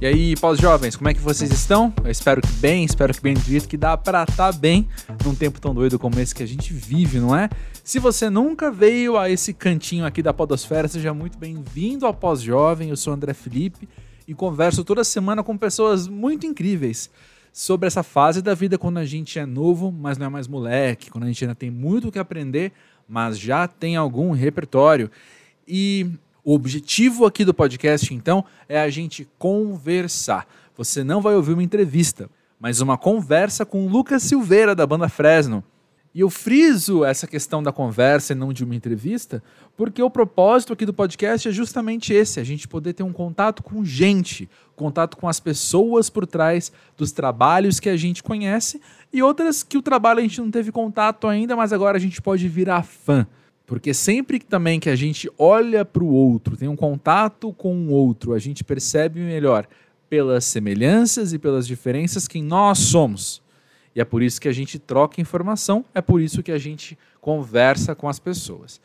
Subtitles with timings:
[0.00, 1.92] E aí, pós-jovens, como é que vocês estão?
[2.04, 4.88] Eu espero que bem, espero que bem do que dá estar tá bem
[5.24, 7.50] num tempo tão doido como esse que a gente vive, não é?
[7.82, 12.90] Se você nunca veio a esse cantinho aqui da Podosfera, seja muito bem-vindo ao Pós-Jovem.
[12.90, 13.88] Eu sou André Felipe
[14.28, 17.10] e converso toda semana com pessoas muito incríveis
[17.52, 21.10] sobre essa fase da vida quando a gente é novo, mas não é mais moleque,
[21.10, 22.70] quando a gente ainda tem muito o que aprender,
[23.08, 25.10] mas já tem algum repertório.
[25.66, 26.08] E
[26.48, 30.48] o objetivo aqui do podcast, então, é a gente conversar.
[30.78, 35.10] Você não vai ouvir uma entrevista, mas uma conversa com o Lucas Silveira, da banda
[35.10, 35.62] Fresno.
[36.14, 39.42] E eu friso essa questão da conversa e não de uma entrevista,
[39.76, 43.62] porque o propósito aqui do podcast é justamente esse: a gente poder ter um contato
[43.62, 48.80] com gente, contato com as pessoas por trás dos trabalhos que a gente conhece
[49.12, 52.22] e outras que o trabalho a gente não teve contato ainda, mas agora a gente
[52.22, 53.26] pode virar fã.
[53.68, 57.90] Porque sempre também que a gente olha para o outro, tem um contato com o
[57.90, 59.68] outro, a gente percebe melhor
[60.08, 63.42] pelas semelhanças e pelas diferenças quem nós somos.
[63.94, 66.98] E é por isso que a gente troca informação, é por isso que a gente
[67.20, 68.80] conversa com as pessoas.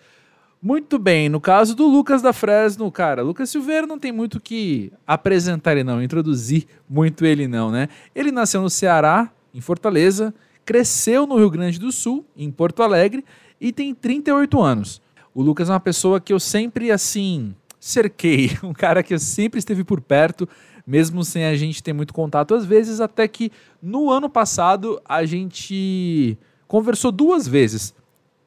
[0.61, 4.91] Muito bem, no caso do Lucas da Fresno, cara, Lucas Silveira não tem muito que
[5.07, 7.87] apresentar ele não, introduzir muito ele não, né?
[8.13, 10.33] Ele nasceu no Ceará, em Fortaleza,
[10.65, 13.23] cresceu no Rio Grande do Sul, em Porto Alegre,
[13.63, 15.01] e tem 38 anos.
[15.33, 19.57] O Lucas é uma pessoa que eu sempre, assim, cerquei, um cara que eu sempre
[19.57, 20.47] esteve por perto,
[20.85, 25.23] mesmo sem a gente ter muito contato às vezes, até que no ano passado a
[25.23, 27.95] gente conversou duas vezes.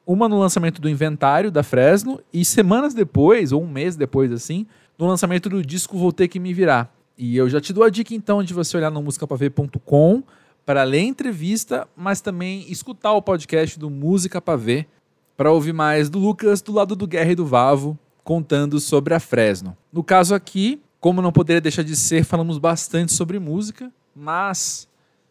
[0.05, 4.67] Uma no lançamento do inventário da Fresno e semanas depois, ou um mês depois assim,
[4.99, 6.93] no lançamento do disco Vou Ter Que Me Virar.
[7.17, 10.23] E eu já te dou a dica então de você olhar no musicapavê.com
[10.63, 14.85] para ler a entrevista, mas também escutar o podcast do Música Pavê
[15.37, 19.19] para ouvir mais do Lucas do lado do Guerra e do Vavo, contando sobre a
[19.19, 19.77] Fresno.
[19.93, 24.87] No caso aqui, como não poderia deixar de ser, falamos bastante sobre música, mas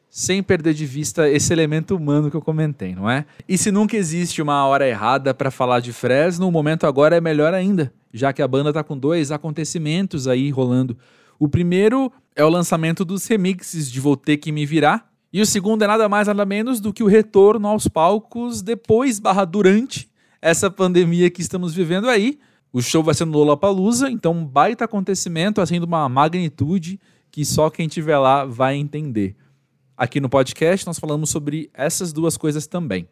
[0.09, 3.27] sem perder de vista esse elemento humano que eu comentei, não é?
[3.47, 7.21] E se nunca existe uma hora errada para falar de Fresno, o momento agora é
[7.21, 10.97] melhor ainda, já que a banda está com dois acontecimentos aí rolando.
[11.39, 15.47] O primeiro é o lançamento dos remixes de Vou Ter Que Me Virar, e o
[15.47, 20.09] segundo é nada mais nada menos do que o retorno aos palcos depois barra durante
[20.41, 22.39] essa pandemia que estamos vivendo aí.
[22.73, 27.01] O show vai ser no Lollapalooza, então um baita acontecimento, assim, de uma magnitude
[27.31, 29.35] que só quem estiver lá vai entender.
[29.97, 33.09] Aqui no podcast nós falamos sobre essas duas coisas também.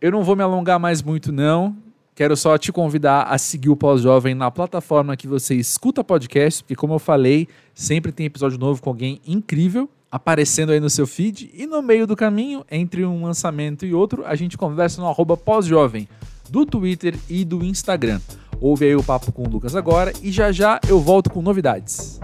[0.00, 1.76] Eu não vou me alongar mais muito não,
[2.14, 6.74] quero só te convidar a seguir o Pós-Jovem na plataforma que você escuta podcast, porque
[6.74, 11.50] como eu falei, sempre tem episódio novo com alguém incrível aparecendo aí no seu feed.
[11.54, 15.38] E no meio do caminho, entre um lançamento e outro, a gente conversa no arroba
[15.38, 16.06] pós-jovem
[16.50, 18.20] do Twitter e do Instagram.
[18.60, 22.20] Ouve aí o papo com o Lucas agora e já já eu volto com novidades.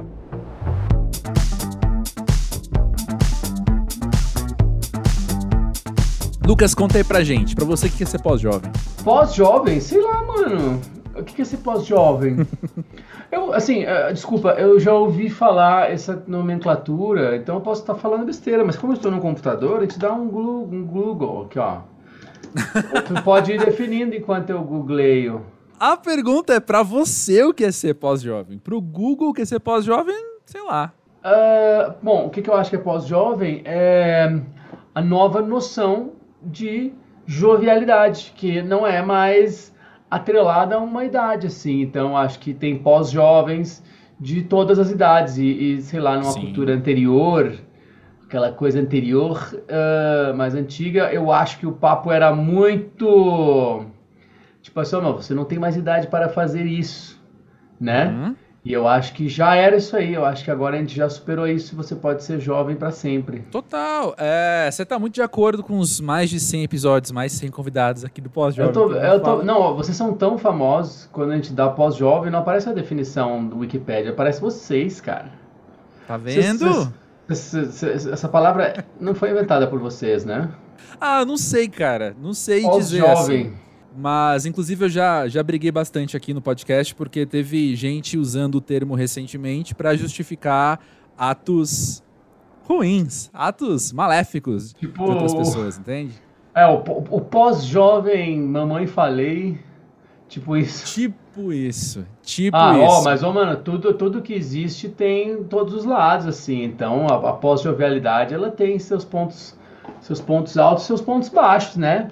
[6.46, 8.70] Lucas, conta aí pra gente, pra você que quer ser pós-jovem.
[9.02, 9.80] Pós-jovem?
[9.80, 10.80] Sei lá, mano.
[11.18, 12.46] O que é ser pós-jovem?
[13.30, 18.24] Eu, assim, uh, desculpa, eu já ouvi falar essa nomenclatura, então eu posso estar falando
[18.24, 21.58] besteira, mas como eu estou no computador, a gente dá um, glu, um Google aqui,
[21.58, 21.80] ó.
[23.06, 25.44] tu pode ir definindo enquanto eu googleio.
[25.78, 28.58] A pergunta é para você o que é ser pós-jovem.
[28.58, 30.94] Para o Google o que é ser pós-jovem, sei lá.
[31.22, 34.40] Uh, bom, o que, que eu acho que é pós-jovem é
[34.94, 36.12] a nova noção
[36.42, 36.92] de
[37.26, 39.72] jovialidade, que não é mais
[40.10, 41.82] atrelada a uma idade, assim.
[41.82, 43.82] Então, acho que tem pós-jovens
[44.18, 45.38] de todas as idades.
[45.38, 46.40] E, e sei lá, numa Sim.
[46.40, 47.52] cultura anterior,
[48.26, 53.86] aquela coisa anterior, uh, mais antiga, eu acho que o papo era muito.
[54.60, 57.22] Tipo assim, não, você não tem mais idade para fazer isso,
[57.80, 58.06] né?
[58.08, 58.36] Uhum.
[58.68, 60.12] E eu acho que já era isso aí.
[60.12, 61.74] Eu acho que agora a gente já superou isso.
[61.74, 63.38] Você pode ser jovem para sempre.
[63.50, 64.14] Total.
[64.18, 67.50] É, você tá muito de acordo com os mais de 100 episódios, mais de 100
[67.50, 68.68] convidados aqui do Pós-Jovem.
[68.68, 71.08] Eu tô, eu tô, não, vocês são tão famosos.
[71.10, 74.10] Quando a gente dá Pós-Jovem, não aparece a definição do Wikipedia.
[74.10, 75.32] Aparece vocês, cara.
[76.06, 76.92] Tá vendo?
[77.26, 80.50] essa palavra não foi inventada por vocês, né?
[81.00, 82.14] Ah, não sei, cara.
[82.20, 83.54] Não sei dizer assim.
[83.96, 88.60] Mas, inclusive, eu já, já briguei bastante aqui no podcast porque teve gente usando o
[88.60, 90.80] termo recentemente para justificar
[91.16, 92.02] atos
[92.64, 96.12] ruins, atos maléficos tipo, de outras pessoas, entende?
[96.54, 99.58] É, o, o pós-jovem mamãe falei,
[100.28, 100.84] tipo isso.
[100.84, 103.00] Tipo isso, tipo ah, isso.
[103.00, 106.62] Ó, mas, ó, mano, tudo, tudo que existe tem todos os lados, assim.
[106.62, 109.56] Então, a, a pós-jovialidade, ela tem seus pontos,
[110.00, 112.10] seus pontos altos seus pontos baixos, né?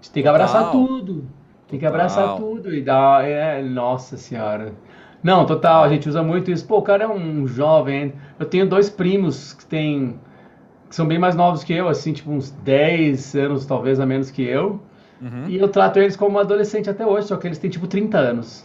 [0.00, 1.24] Gente tem que abraçar tudo.
[1.68, 3.24] Tem que abraçar tudo e dar.
[3.24, 4.72] É, nossa senhora.
[5.22, 6.66] Não, total, a gente usa muito isso.
[6.66, 8.14] Pô, o cara é um jovem.
[8.38, 10.18] Eu tenho dois primos que têm.
[10.88, 14.30] que são bem mais novos que eu, assim, tipo uns 10 anos, talvez, a menos
[14.30, 14.80] que eu.
[15.20, 15.48] Uhum.
[15.48, 18.64] E eu trato eles como adolescente até hoje, só que eles têm tipo 30 anos.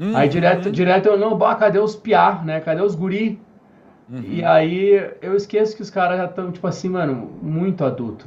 [0.00, 0.16] Uhum.
[0.16, 2.60] Aí direto, direto eu não, bah, cadê os piá, né?
[2.60, 3.40] Cadê os guri?
[4.10, 4.22] Uhum.
[4.22, 8.26] E aí eu esqueço que os caras já estão, tipo assim, mano, muito adulto.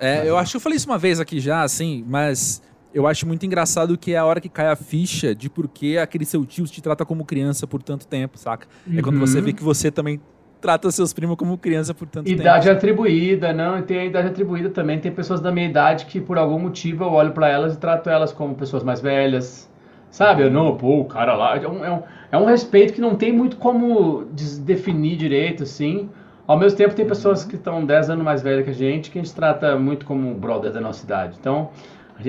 [0.00, 2.62] É, eu acho que eu falei isso uma vez aqui já, assim, mas
[2.92, 5.98] eu acho muito engraçado que é a hora que cai a ficha de por que
[5.98, 8.66] aquele seu tio te trata como criança por tanto tempo, saca?
[8.86, 8.98] Uhum.
[8.98, 9.44] É quando você uhum.
[9.44, 10.20] vê que você também
[10.60, 12.48] trata seus primos como criança por tanto idade tempo.
[12.48, 14.98] Idade atribuída, não, tem a idade atribuída também.
[14.98, 18.10] Tem pessoas da minha idade que por algum motivo eu olho para elas e trato
[18.10, 19.68] elas como pessoas mais velhas.
[20.10, 20.42] Sabe?
[20.42, 21.56] Eu não, pô, o cara lá.
[21.56, 22.02] É um, é um,
[22.32, 24.24] é um respeito que não tem muito como
[24.64, 26.08] definir direito, assim.
[26.48, 29.18] Ao mesmo tempo, tem pessoas que estão 10 anos mais velhas que a gente, que
[29.18, 31.36] a gente trata muito como brother da nossa idade.
[31.38, 31.68] Então,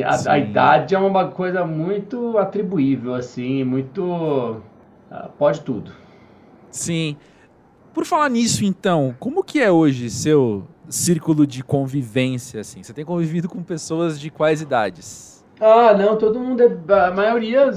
[0.06, 4.04] a, a, idade é uma coisa muito atribuível, assim, muito.
[4.04, 5.94] Uh, pode tudo.
[6.70, 7.16] Sim.
[7.94, 12.84] Por falar nisso, então, como que é hoje seu círculo de convivência, assim?
[12.84, 15.46] Você tem convivido com pessoas de quais idades?
[15.62, 17.08] Ah, não, todo mundo é...
[17.08, 17.72] A maioria...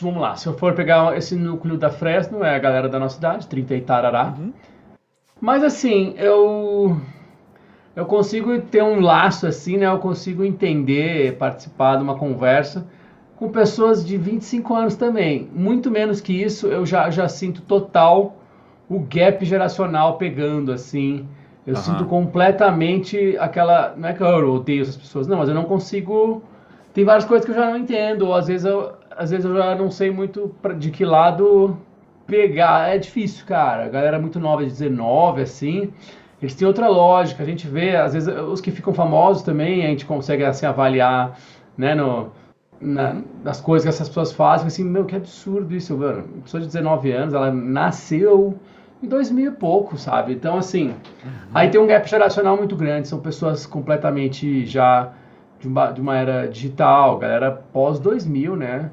[0.00, 3.18] Vamos lá, se eu for pegar esse núcleo da Fresno, é a galera da nossa
[3.18, 4.34] idade, 30 e tarará.
[4.38, 4.52] Uhum.
[5.40, 6.96] Mas assim, eu
[7.94, 9.86] eu consigo ter um laço assim, né?
[9.86, 12.86] Eu consigo entender, participar de uma conversa
[13.38, 15.48] com pessoas de 25 anos também.
[15.54, 18.36] Muito menos que isso, eu já, já sinto total
[18.88, 21.26] o gap geracional pegando, assim.
[21.66, 21.80] Eu uhum.
[21.80, 23.94] sinto completamente aquela.
[23.96, 26.42] Não é que eu odeio essas pessoas, não, mas eu não consigo.
[26.92, 29.56] Tem várias coisas que eu já não entendo, ou às vezes eu, às vezes eu
[29.56, 31.76] já não sei muito pra, de que lado
[32.28, 32.94] pegar.
[32.94, 33.86] É difícil, cara.
[33.86, 35.92] A galera muito nova, de 19, assim
[36.40, 37.42] eles têm outra lógica.
[37.42, 41.36] A gente vê, às vezes, os que ficam famosos também, a gente consegue assim, avaliar
[41.76, 42.30] né, no,
[42.80, 44.68] na, nas coisas que essas pessoas fazem.
[44.68, 46.24] Assim, meu, que absurdo isso, mano.
[46.32, 48.56] Uma pessoa de 19 anos, ela nasceu
[49.02, 50.32] em 2000 e pouco, sabe?
[50.32, 51.30] Então, assim, uhum.
[51.54, 53.08] aí tem um gap geracional muito grande.
[53.08, 55.12] São pessoas completamente já
[55.58, 58.90] de uma, de uma era digital, galera pós-2000, né?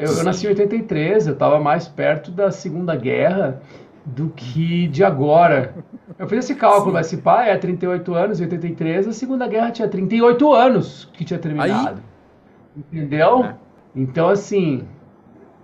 [0.00, 3.62] Eu, eu, nasci em 83, eu estava mais perto da Segunda Guerra
[4.04, 5.74] do que de agora.
[6.18, 9.86] Eu fiz esse cálculo, mas esse pai é 38 anos, 83, a Segunda Guerra tinha
[9.86, 12.00] 38 anos que tinha terminado.
[12.00, 12.82] Aí...
[12.92, 13.44] Entendeu?
[13.44, 13.54] É.
[13.94, 14.84] Então, assim,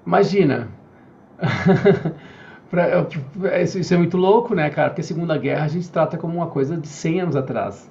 [0.07, 0.69] imagina.
[3.79, 4.91] isso é muito louco, né, cara?
[4.91, 7.91] Porque a Segunda Guerra a gente trata como uma coisa de 100 anos atrás.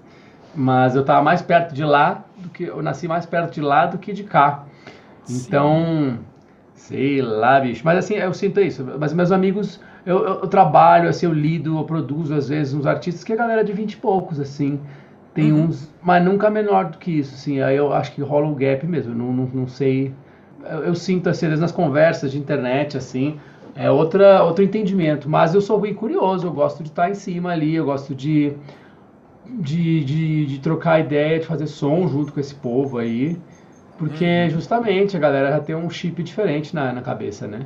[0.56, 2.64] Mas eu tava mais perto de lá do que.
[2.64, 4.66] Eu nasci mais perto de lá do que de cá.
[5.30, 6.20] Então,
[6.74, 7.82] sei lá, bicho.
[7.84, 8.86] Mas assim, eu sinto isso.
[9.00, 12.86] Mas meus amigos eu, eu, eu, trabalho, assim, eu lido, eu produzo às vezes uns
[12.86, 14.80] artistas que é a galera de 20 e poucos, assim.
[15.34, 15.66] Tem uhum.
[15.66, 17.62] uns, mas nunca menor do que isso, assim.
[17.62, 20.14] Aí eu acho que rola o gap mesmo, não, não, não sei.
[20.64, 23.40] Eu, eu, sinto, assim, às vezes nas conversas de internet, assim,
[23.76, 25.30] é outra, outro entendimento.
[25.30, 28.54] Mas eu sou bem curioso, eu gosto de estar em cima ali, eu gosto de,
[29.46, 33.40] de, de, de trocar ideia, de fazer som junto com esse povo aí.
[34.04, 34.50] Porque uhum.
[34.50, 37.66] justamente a galera já tem um chip diferente na, na cabeça, né?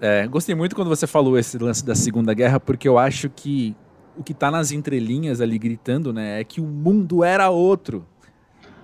[0.00, 3.74] É, gostei muito quando você falou esse lance da Segunda Guerra, porque eu acho que
[4.16, 8.06] o que está nas entrelinhas ali gritando, né, é que o mundo era outro.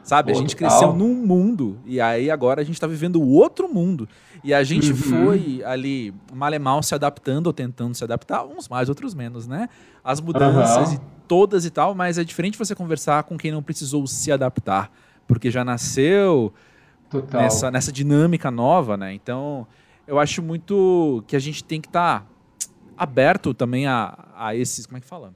[0.03, 0.33] Sabe?
[0.33, 4.09] a gente cresceu num mundo e aí agora a gente está vivendo outro mundo.
[4.43, 4.97] E a gente uhum.
[4.97, 9.47] foi ali, mal e mal, se adaptando ou tentando se adaptar, uns mais, outros menos,
[9.47, 9.69] né?
[10.03, 10.95] As mudanças uhum.
[10.95, 14.91] e todas e tal, mas é diferente você conversar com quem não precisou se adaptar,
[15.29, 16.53] porque já nasceu
[17.33, 19.13] nessa, nessa dinâmica nova, né?
[19.13, 19.67] Então,
[20.07, 22.27] eu acho muito que a gente tem que estar tá
[22.97, 25.33] aberto também a, a esses, como é que fala?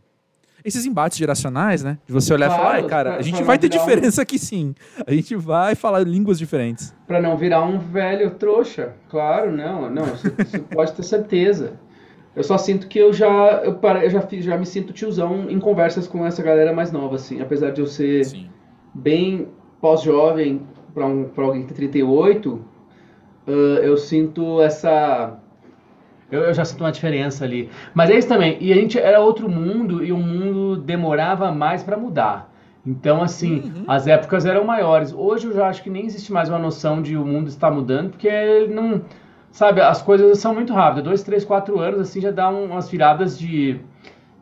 [0.64, 1.98] Esses embates geracionais, né?
[2.06, 4.22] De você olhar claro, e falar, cara, a gente vai ter diferença um...
[4.22, 4.74] aqui sim.
[5.06, 6.94] A gente vai falar línguas diferentes.
[7.06, 8.94] Para não virar um velho trouxa.
[9.10, 11.74] Claro, não, não, você, você pode ter certeza.
[12.34, 16.08] Eu só sinto que eu já eu, eu já, já me sinto tiozão em conversas
[16.08, 17.40] com essa galera mais nova, assim.
[17.40, 18.48] Apesar de eu ser Sim.
[18.94, 19.48] bem
[19.80, 25.36] pós-jovem para um, pra alguém que tem 38, uh, eu sinto essa.
[26.30, 27.68] Eu, eu, já sinto uma diferença ali.
[27.92, 28.56] Mas é isso também.
[28.60, 32.52] E a gente era outro mundo e o mundo demorava mais para mudar.
[32.86, 33.84] Então, assim, uhum.
[33.88, 35.12] as épocas eram maiores.
[35.12, 38.10] Hoje eu já acho que nem existe mais uma noção de o mundo está mudando,
[38.10, 39.02] porque não.
[39.50, 41.04] Sabe, as coisas são muito rápidas.
[41.04, 43.78] Dois, três, quatro anos, assim, já dá um, umas viradas de,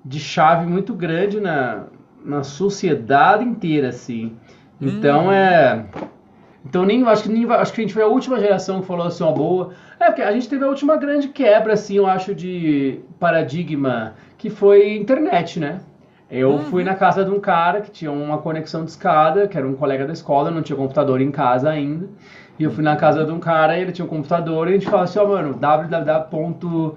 [0.03, 1.85] de chave muito grande na,
[2.25, 4.33] na sociedade inteira, assim.
[4.81, 5.33] Então uhum.
[5.33, 5.85] é.
[6.65, 9.07] Então nem acho que nem acho que a gente foi a última geração que falou
[9.07, 9.71] assim uma boa.
[9.99, 14.51] É porque a gente teve a última grande quebra assim, eu acho de paradigma que
[14.51, 15.81] foi internet, né?
[16.31, 16.59] Eu uhum.
[16.61, 19.75] fui na casa de um cara que tinha uma conexão de escada, que era um
[19.75, 22.09] colega da escola, não tinha computador em casa ainda.
[22.59, 24.87] E eu fui na casa de um cara, ele tinha um computador, e a gente
[24.87, 26.97] falava assim, ó, oh, mano, www.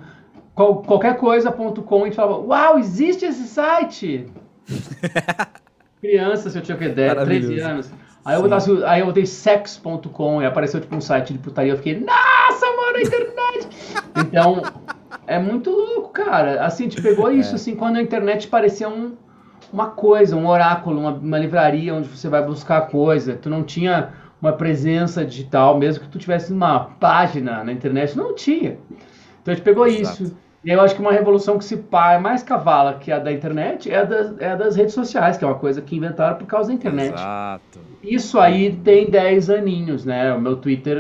[0.54, 4.26] qualquer coisa.com, a gente falava, uau, existe esse site!
[6.00, 7.92] Criança, se eu tinha que 10, 13 anos.
[8.26, 11.72] Aí eu, botava, assim, aí eu botei sex.com e apareceu tipo um site de putaria.
[11.74, 13.70] Eu fiquei, nossa, mano, a internet!
[14.18, 14.64] então,
[15.28, 16.66] é muito louco, cara.
[16.66, 17.56] Assim, te pegou isso, é.
[17.56, 19.16] assim, quando a internet parecia um,
[19.72, 23.36] uma coisa, um oráculo, uma, uma livraria onde você vai buscar coisa.
[23.36, 28.34] Tu não tinha uma presença digital, mesmo que tu tivesse uma página na internet, não
[28.34, 28.78] tinha.
[29.42, 30.24] Então gente pegou Exato.
[30.24, 30.38] isso.
[30.64, 33.32] E eu acho que uma revolução que se pá é mais cavala que a da
[33.32, 36.38] internet é a das, é a das redes sociais, que é uma coisa que inventaram
[36.38, 37.14] por causa da internet.
[37.14, 37.80] Exato.
[38.06, 40.34] Isso aí tem 10 aninhos, né?
[40.34, 40.98] O meu Twitter,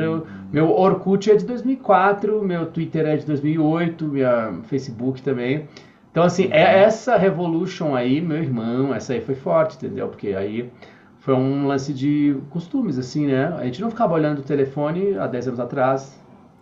[0.52, 5.68] meu Orkut é de 2004, meu Twitter é de 2008, minha Facebook também.
[6.12, 6.86] Então, assim, é uhum.
[6.86, 10.08] essa revolution aí, meu irmão, essa aí foi forte, entendeu?
[10.08, 10.72] Porque aí
[11.20, 13.48] foi um lance de costumes, assim, né?
[13.58, 16.18] A gente não ficava olhando o telefone há 10 anos atrás.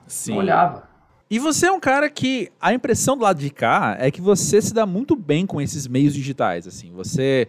[0.08, 0.32] Sim.
[0.32, 0.84] Não olhava.
[1.30, 4.62] E você é um cara que a impressão do lado de cá é que você
[4.62, 6.92] se dá muito bem com esses meios digitais, assim.
[6.94, 7.48] Você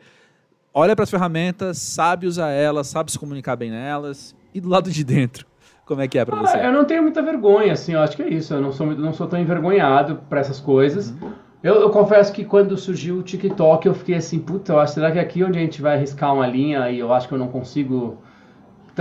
[0.75, 4.35] olha para as ferramentas, sabe usar elas, sabe se comunicar bem nelas.
[4.52, 5.47] E do lado de dentro,
[5.87, 6.59] como é que é para ah, você?
[6.59, 7.93] Eu não tenho muita vergonha, assim.
[7.93, 8.52] Eu acho que é isso.
[8.52, 11.11] Eu não sou, não sou tão envergonhado para essas coisas.
[11.11, 11.33] Uhum.
[11.62, 15.11] Eu, eu, confesso que quando surgiu o TikTok, eu fiquei assim, puta, eu acho, será
[15.11, 17.38] que é aqui onde a gente vai arriscar uma linha e eu acho que eu
[17.38, 18.19] não consigo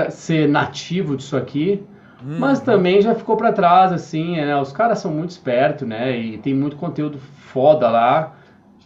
[0.09, 1.83] ser nativo disso aqui?
[2.25, 4.55] Hum, Mas também já ficou para trás, assim, né?
[4.55, 6.17] Os caras são muito espertos, né?
[6.17, 8.33] E tem muito conteúdo foda lá.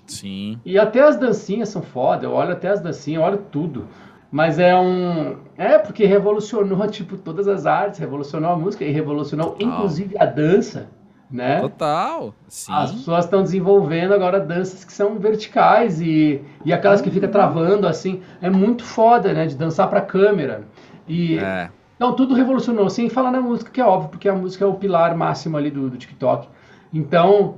[0.08, 0.60] Sim.
[0.66, 2.26] E até as dancinhas são foda.
[2.26, 3.88] Eu olho até as dancinhas, olho tudo.
[4.32, 5.38] Mas é um.
[5.58, 9.68] É, porque revolucionou, tipo, todas as artes, revolucionou a música e revolucionou, Total.
[9.68, 10.90] inclusive, a dança,
[11.30, 11.62] né?
[11.62, 12.34] Total.
[12.48, 12.74] Sim.
[12.74, 17.88] As pessoas estão desenvolvendo agora danças que são verticais e, e aquelas que fica travando,
[17.88, 18.22] assim.
[18.42, 19.46] É muito foda, né?
[19.46, 20.64] De dançar pra câmera.
[21.08, 21.38] E.
[21.38, 24.68] É não, tudo revolucionou, sem falar na música, que é óbvio, porque a música é
[24.68, 26.48] o pilar máximo ali do, do TikTok.
[26.94, 27.56] Então,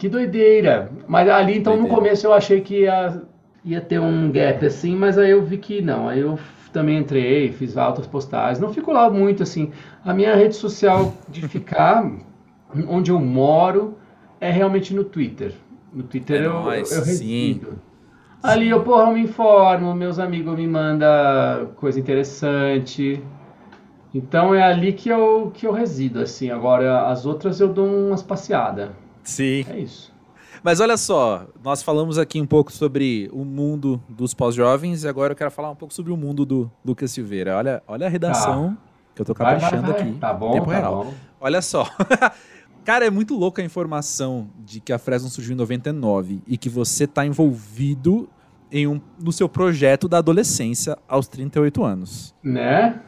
[0.00, 0.90] que doideira.
[1.06, 1.94] Mas ali, então, doideira.
[1.94, 3.20] no começo eu achei que ia,
[3.62, 6.08] ia ter um gap assim, mas aí eu vi que não.
[6.08, 6.38] Aí eu
[6.72, 8.58] também entrei, fiz altas postagens.
[8.58, 9.70] Não fico lá muito assim.
[10.02, 12.10] A minha rede social de ficar,
[12.88, 13.98] onde eu moro,
[14.40, 15.52] é realmente no Twitter.
[15.92, 17.66] No Twitter é eu, nóis, eu resido.
[17.72, 17.78] Sim.
[18.42, 21.08] Ali eu, porra, eu me informo, meus amigos me mandam
[21.76, 23.22] coisa interessante.
[24.14, 26.50] Então é ali que eu, que eu resido, assim.
[26.50, 28.88] Agora, as outras eu dou umas passeadas.
[29.22, 29.64] Sim.
[29.68, 30.12] É isso.
[30.62, 35.32] Mas olha só, nós falamos aqui um pouco sobre o mundo dos pós-jovens e agora
[35.32, 37.56] eu quero falar um pouco sobre o mundo do Lucas Silveira.
[37.56, 38.82] Olha, olha a redação tá.
[39.14, 40.12] que eu tô caprichando aqui.
[40.20, 41.04] Tá bom, tempo tá real.
[41.04, 41.14] bom.
[41.40, 41.88] Olha só.
[42.84, 46.68] Cara, é muito louco a informação de que a Fresno surgiu em 99 e que
[46.68, 48.28] você tá envolvido
[48.70, 52.34] em um, no seu projeto da adolescência aos 38 anos.
[52.42, 53.00] Né?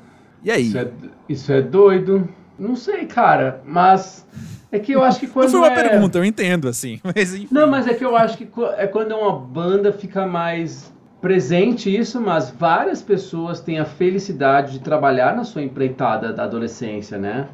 [0.43, 0.69] E aí?
[0.69, 0.91] Isso é,
[1.29, 2.29] isso é doido.
[2.59, 4.27] Não sei, cara, mas
[4.73, 5.45] é que eu acho que quando.
[5.53, 5.89] Não foi uma é...
[5.89, 6.99] pergunta, eu entendo, assim.
[7.05, 7.49] Mas enfim.
[7.51, 8.49] Não, mas é que eu acho que
[8.79, 14.81] é quando uma banda fica mais presente isso, mas várias pessoas têm a felicidade de
[14.81, 17.47] trabalhar na sua empreitada da adolescência, né?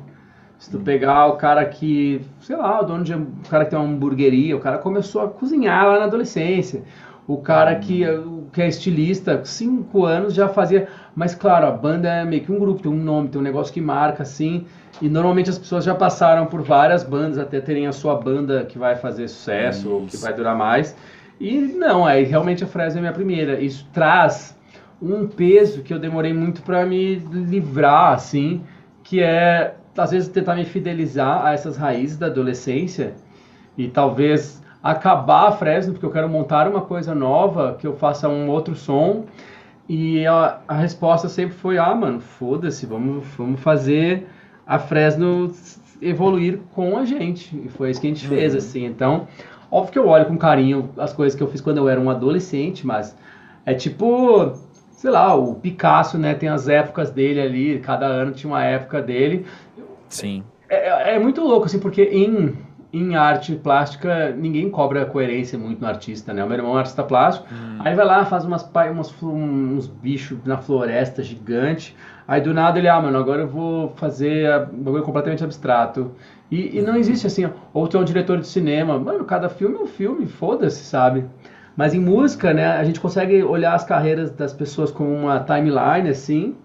[0.58, 3.78] Se tu pegar o cara que, sei lá, o dono de o cara que tem
[3.78, 6.82] uma hamburgueria, o cara começou a cozinhar lá na adolescência.
[7.28, 8.04] O cara que,
[8.52, 10.88] que é estilista, cinco anos já fazia.
[11.18, 13.74] Mas claro, a banda é meio que um grupo, tem um nome, tem um negócio
[13.74, 14.66] que marca assim.
[15.02, 18.78] E normalmente as pessoas já passaram por várias bandas até terem a sua banda que
[18.78, 20.96] vai fazer sucesso ou que vai durar mais.
[21.40, 23.58] E não, aí realmente a Fresno é minha primeira.
[23.58, 24.56] Isso traz
[25.02, 28.62] um peso que eu demorei muito para me livrar, assim,
[29.02, 33.14] que é às vezes tentar me fidelizar a essas raízes da adolescência
[33.76, 38.28] e talvez acabar a Fresno, porque eu quero montar uma coisa nova, que eu faça
[38.28, 39.24] um outro som.
[39.88, 44.26] E a, a resposta sempre foi: ah, mano, foda-se, vamos, vamos fazer
[44.66, 45.50] a Fresno
[46.02, 47.56] evoluir com a gente.
[47.64, 48.36] E foi isso que a gente uhum.
[48.36, 48.84] fez, assim.
[48.84, 49.26] Então,
[49.70, 52.10] óbvio que eu olho com carinho as coisas que eu fiz quando eu era um
[52.10, 53.16] adolescente, mas
[53.64, 54.52] é tipo,
[54.90, 56.34] sei lá, o Picasso, né?
[56.34, 59.46] Tem as épocas dele ali, cada ano tinha uma época dele.
[60.08, 60.42] Sim.
[60.68, 62.54] É, é muito louco, assim, porque em
[62.92, 66.42] em arte plástica, ninguém cobra coerência muito no artista, né?
[66.42, 67.78] O meu irmão é um artista plástico, hum.
[67.80, 71.94] aí vai lá, faz umas, umas, uns bichos na floresta gigante,
[72.26, 76.12] aí do nada ele, ah, mano, agora eu vou fazer um bagulho completamente abstrato.
[76.50, 79.76] E, e não existe assim, ou tu é um diretor de cinema, mano, cada filme
[79.76, 81.26] é um filme, foda-se, sabe?
[81.76, 86.08] Mas em música, né, a gente consegue olhar as carreiras das pessoas com uma timeline,
[86.08, 86.56] assim,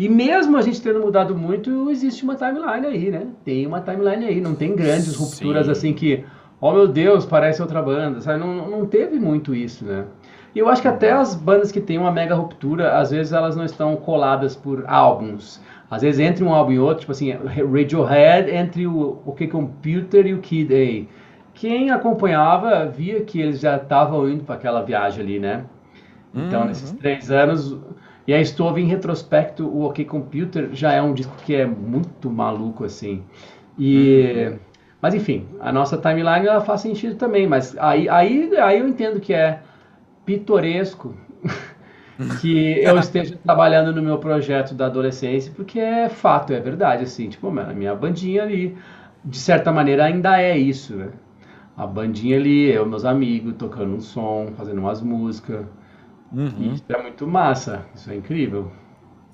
[0.00, 3.26] e mesmo a gente tendo mudado muito, existe uma timeline aí, né?
[3.44, 5.72] Tem uma timeline aí, não tem grandes rupturas Sim.
[5.72, 6.24] assim que,
[6.58, 8.40] oh meu Deus, parece outra banda, sabe?
[8.40, 10.06] Não, não teve muito isso, né?
[10.54, 13.54] E eu acho que até as bandas que têm uma mega ruptura, às vezes elas
[13.54, 15.60] não estão coladas por álbuns.
[15.90, 20.32] Às vezes entre um álbum e outro, tipo assim, Radiohead entre o OK Computer e
[20.32, 21.14] o Kid A.
[21.52, 25.66] Quem acompanhava via que eles já estavam indo para aquela viagem ali, né?
[26.34, 26.68] Então, uhum.
[26.68, 27.76] nesses três anos,
[28.26, 32.30] e aí estou em retrospecto, o OK Computer já é um disco que é muito
[32.30, 33.22] maluco, assim.
[33.78, 34.48] E...
[34.50, 34.58] Uhum.
[35.02, 39.18] Mas enfim, a nossa timeline ela faz sentido também, mas aí, aí, aí eu entendo
[39.18, 39.62] que é
[40.26, 41.14] pitoresco
[42.40, 47.28] que eu esteja trabalhando no meu projeto da adolescência, porque é fato, é verdade, assim,
[47.28, 48.76] tipo, a minha bandinha ali,
[49.24, 51.08] de certa maneira, ainda é isso, né?
[51.76, 55.64] A bandinha ali, eu, meus amigos, tocando um som, fazendo umas músicas.
[56.32, 56.72] Uhum.
[56.74, 58.70] Isso é muito massa, isso é incrível.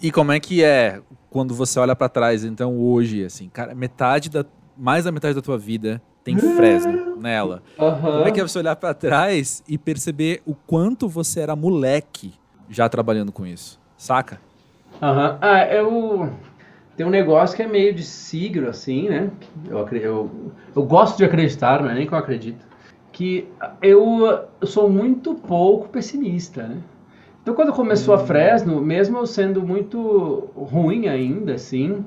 [0.01, 1.01] E como é que é
[1.31, 4.45] quando você olha para trás, então, hoje, assim, cara, metade da.
[4.79, 7.63] Mais da metade da tua vida tem Fresno nela.
[7.79, 8.01] Uhum.
[8.01, 12.35] Como é que é você olhar para trás e perceber o quanto você era moleque
[12.69, 13.81] já trabalhando com isso?
[13.97, 14.39] Saca?
[15.01, 15.31] Aham.
[15.31, 15.39] Uhum.
[15.41, 16.33] Ah, eu.
[16.95, 19.31] Tem um negócio que é meio de siglo, assim, né?
[19.69, 22.67] Eu, eu, eu gosto de acreditar, não é nem que eu acredito.
[23.17, 23.49] Que
[23.81, 24.29] eu,
[24.61, 26.77] eu sou muito pouco pessimista, né?
[27.41, 28.27] Então, quando começou a hum.
[28.27, 32.05] Fresno, mesmo eu sendo muito ruim ainda, assim,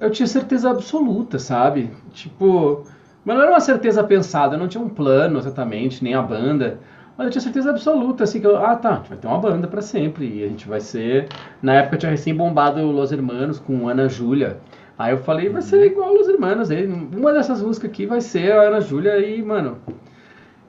[0.00, 1.92] eu tinha certeza absoluta, sabe?
[2.12, 2.84] Tipo,
[3.24, 6.80] mas não era uma certeza pensada, eu não tinha um plano exatamente, nem a banda.
[7.16, 9.38] Mas eu tinha certeza absoluta, assim, que eu, ah tá, a gente vai ter uma
[9.38, 10.26] banda para sempre.
[10.26, 11.28] E a gente vai ser.
[11.62, 14.58] Na época eu tinha recém bombado Los Hermanos com Ana Júlia.
[14.98, 16.72] Aí eu falei, vai ser igual Los Hermanos.
[16.72, 19.78] Aí, uma dessas músicas aqui vai ser a Ana Júlia e, mano.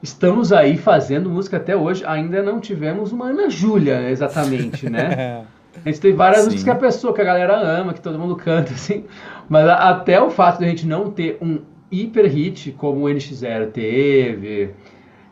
[0.02, 2.06] Estamos aí fazendo música até hoje.
[2.06, 5.44] Ainda não tivemos uma Ana Júlia, exatamente, né?
[5.86, 6.46] A gente tem várias Sim.
[6.46, 9.06] músicas que a pessoa, que a galera ama, que todo mundo canta, assim.
[9.48, 11.60] Mas até o fato de a gente não ter um
[11.92, 14.72] hiper hit como o NX0 teve,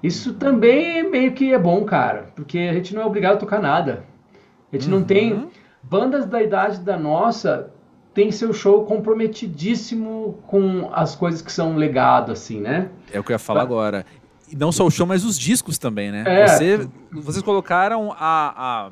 [0.01, 3.59] isso também meio que é bom, cara, porque a gente não é obrigado a tocar
[3.59, 4.03] nada.
[4.71, 4.99] A gente uhum.
[4.99, 5.47] não tem.
[5.81, 7.71] Bandas da idade da nossa
[8.13, 12.89] tem seu show comprometidíssimo com as coisas que são legado, assim, né?
[13.13, 13.63] É o que eu ia falar pra...
[13.63, 14.05] agora.
[14.49, 16.23] E não só o show, mas os discos também, né?
[16.25, 16.47] É.
[16.47, 18.17] Você, vocês colocaram a,
[18.87, 18.91] a,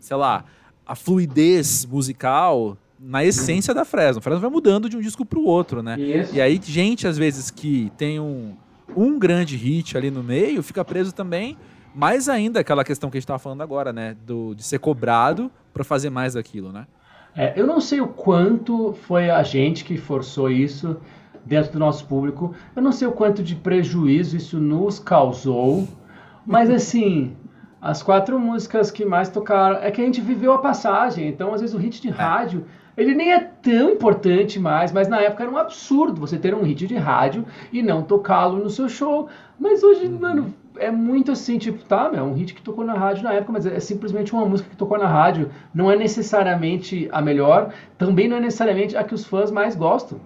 [0.00, 0.44] sei lá,
[0.86, 4.18] a fluidez musical na essência da Fresno.
[4.18, 5.98] A Fresno vai mudando de um disco para o outro, né?
[5.98, 6.34] Isso.
[6.34, 8.54] E aí, gente, às vezes, que tem um,
[8.96, 11.56] um grande hit ali no meio, fica preso também,
[11.94, 14.16] mais ainda aquela questão que a gente estava falando agora, né?
[14.26, 16.86] Do, de ser cobrado para fazer mais daquilo, né?
[17.36, 20.96] É, eu não sei o quanto foi a gente que forçou isso
[21.46, 22.54] dentro do nosso público.
[22.74, 25.86] Eu não sei o quanto de prejuízo isso nos causou.
[26.44, 27.34] Mas assim,
[27.80, 31.28] as quatro músicas que mais tocaram é que a gente viveu a passagem.
[31.28, 32.12] Então, às vezes, o hit de é.
[32.12, 32.64] rádio
[32.96, 36.62] ele nem é tão importante mais, mas na época era um absurdo você ter um
[36.62, 39.28] hit de rádio e não tocá-lo no seu show.
[39.58, 40.18] Mas hoje, uhum.
[40.18, 43.34] mano, é muito assim, tipo, tá, meu, é um hit que tocou na rádio na
[43.34, 45.50] época, mas é simplesmente uma música que tocou na rádio.
[45.74, 50.18] Não é necessariamente a melhor, também não é necessariamente a que os fãs mais gostam.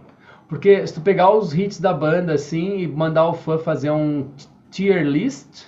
[0.51, 4.29] Porque se tu pegar os hits da banda, assim, e mandar o fã fazer um
[4.69, 5.65] tier list,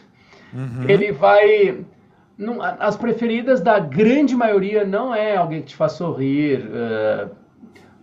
[0.53, 0.85] uhum.
[0.89, 1.85] ele vai
[2.37, 7.31] não, as preferidas da grande maioria não é alguém que te faz sorrir, uh,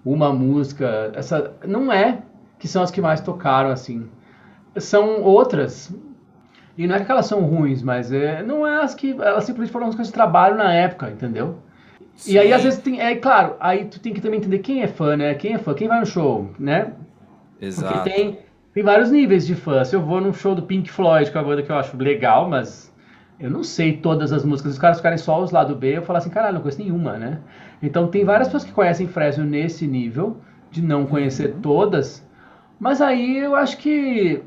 [0.05, 2.19] uma música, essa não é
[2.57, 4.09] que são as que mais tocaram assim.
[4.77, 5.93] São outras.
[6.77, 9.73] E não é que elas são ruins, mas é, não é as que elas simplesmente
[9.73, 11.57] foram músicas de trabalho na época, entendeu?
[12.19, 12.33] Sim.
[12.33, 14.87] E aí às vezes tem, é claro, aí tu tem que também entender quem é
[14.87, 15.33] fã, né?
[15.35, 16.93] Quem é fã, quem vai no show, né?
[17.61, 17.93] Exato.
[17.93, 18.39] Porque tem
[18.73, 19.83] tem vários níveis de fã.
[19.83, 21.97] Se eu vou num show do Pink Floyd, que é uma banda que eu acho
[21.97, 22.93] legal, mas
[23.39, 26.17] eu não sei todas as músicas, os caras ficarem só os lado B, eu falo
[26.17, 27.39] assim, caralho, não conheço nenhuma, né?
[27.81, 30.37] Então tem várias pessoas que conhecem Fresno nesse nível,
[30.69, 31.61] de não conhecer uhum.
[31.61, 32.27] todas,
[32.79, 34.43] mas aí eu acho que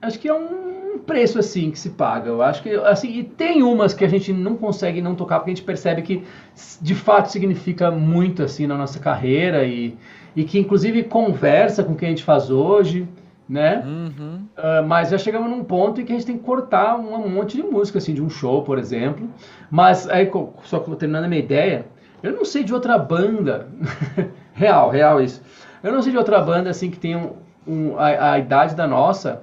[0.00, 2.30] acho que é um preço assim que se paga.
[2.30, 5.50] Eu acho que assim, e tem umas que a gente não consegue não tocar porque
[5.50, 6.22] a gente percebe que
[6.80, 9.96] de fato significa muito assim na nossa carreira e,
[10.36, 13.06] e que inclusive conversa com o que a gente faz hoje
[13.48, 13.82] né?
[13.84, 14.42] Uhum.
[14.56, 17.56] Uh, mas já chegamos num ponto em que a gente tem que cortar um monte
[17.56, 19.26] de música, assim, de um show, por exemplo.
[19.70, 20.30] Mas aí,
[20.64, 21.86] só terminando a minha ideia,
[22.22, 23.68] eu não sei de outra banda,
[24.52, 25.42] real, real isso.
[25.82, 27.32] Eu não sei de outra banda, assim, que tenha um,
[27.66, 29.42] um, a, a, idade da nossa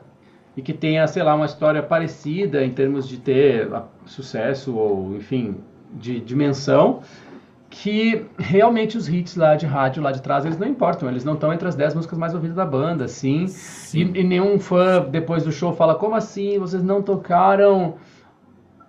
[0.56, 3.70] e que tenha, sei lá, uma história parecida em termos de ter
[4.06, 5.58] sucesso ou, enfim,
[5.94, 7.02] de dimensão
[7.70, 11.34] que realmente os hits lá de rádio, lá de trás, eles não importam, eles não
[11.34, 13.48] estão entre as 10 músicas mais ouvidas da banda, assim.
[13.94, 17.96] E, e, nenhum fã, depois do show, fala, como assim, vocês não tocaram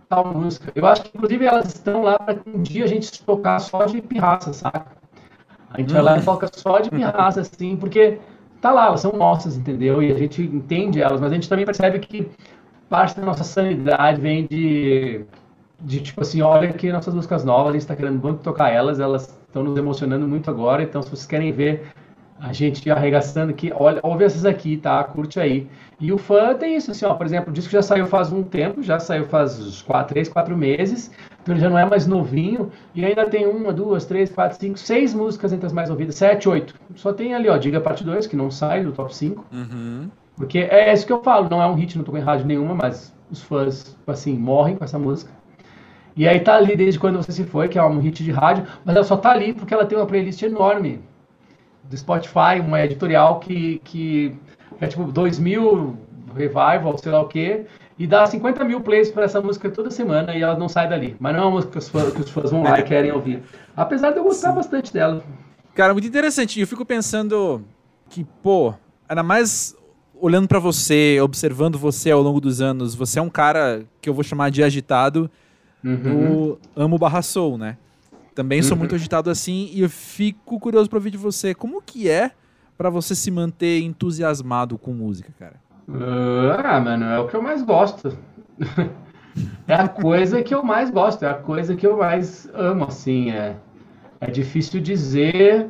[0.08, 0.70] tal música?
[0.72, 4.00] Eu acho que, inclusive, elas estão lá para um dia a gente tocar só de
[4.00, 4.86] pirraça, saca?
[5.70, 6.24] A gente vai lá e uhum.
[6.24, 8.20] toca só de pirraça, assim, porque
[8.60, 10.02] tá lá, elas são nossas, entendeu?
[10.02, 12.28] E a gente entende elas, mas a gente também percebe que
[12.88, 15.24] parte da nossa sanidade vem de,
[15.80, 19.00] de tipo assim, olha que nossas músicas novas, a gente está querendo muito tocar elas,
[19.00, 21.92] elas estão nos emocionando muito agora, então se vocês querem ver
[22.38, 25.02] a gente arregaçando aqui, olha, ouve essas aqui, tá?
[25.04, 25.66] Curte aí.
[25.98, 28.42] E o fã tem isso, assim, ó, por exemplo, o disco já saiu faz um
[28.42, 31.10] tempo, já saiu faz uns 4, 3, 4 meses,
[31.46, 34.76] então ele já não é mais novinho, e ainda tem uma, duas, três, quatro, cinco,
[34.76, 36.74] seis músicas entre as mais ouvidas, sete, oito.
[36.96, 39.46] Só tem ali, ó, Diga Parte 2, que não sai do top 5.
[39.52, 40.10] Uhum.
[40.34, 42.74] Porque é isso que eu falo, não é um hit, não tocou em rádio nenhuma,
[42.74, 45.30] mas os fãs, assim, morrem com essa música.
[46.16, 48.66] E aí tá ali desde quando você se foi, que é um hit de rádio,
[48.84, 50.98] mas ela só tá ali porque ela tem uma playlist enorme
[51.84, 54.34] do Spotify, uma editorial que, que
[54.80, 55.96] é tipo 2000
[56.34, 57.66] revival, sei lá o quê,
[57.98, 61.16] e dá 50 mil plays para essa música toda semana e ela não sai dali.
[61.18, 63.10] Mas não é uma música que os fãs, que os fãs vão lá e querem
[63.10, 63.42] ouvir.
[63.74, 64.56] Apesar de eu gostar Sim.
[64.56, 65.24] bastante dela.
[65.74, 66.60] Cara, muito interessante.
[66.60, 67.62] Eu fico pensando
[68.10, 68.74] que, pô,
[69.08, 69.74] ainda mais
[70.20, 74.14] olhando para você, observando você ao longo dos anos, você é um cara que eu
[74.14, 75.30] vou chamar de agitado
[75.84, 75.96] uhum.
[75.96, 77.76] no Amo Barra Soul, né?
[78.34, 78.80] Também sou uhum.
[78.80, 82.32] muito agitado assim e eu fico curioso para ouvir de você como que é
[82.76, 85.65] para você se manter entusiasmado com música, cara.
[85.88, 88.16] Uh, ah, mano, é o que eu mais gosto.
[89.68, 93.30] é a coisa que eu mais gosto, é a coisa que eu mais amo, assim,
[93.30, 93.56] é,
[94.20, 95.68] é difícil dizer.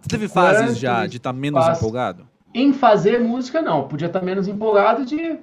[0.00, 1.78] Você teve fases já de estar tá menos faz...
[1.78, 2.26] empolgado?
[2.54, 3.86] Em fazer música, não.
[3.86, 5.40] Podia estar tá menos empolgado de estar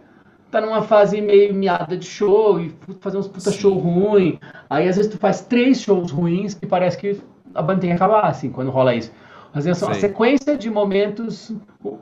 [0.49, 3.59] tá numa fase meio miada de show e fazer uns puta Sim.
[3.59, 4.39] show ruim.
[4.67, 7.21] Aí às vezes tu faz três shows ruins que parece que
[7.53, 9.11] a banda tem que acabar, assim, quando rola isso.
[9.53, 11.53] Às vezes é uma sequência de momentos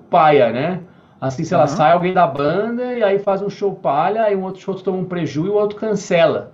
[0.10, 0.80] paia, né?
[1.22, 1.62] Assim, sei uhum.
[1.62, 4.74] lá, sai alguém da banda e aí faz um show palha, aí um outro show
[4.74, 6.52] tu toma um prejuízo e o outro cancela.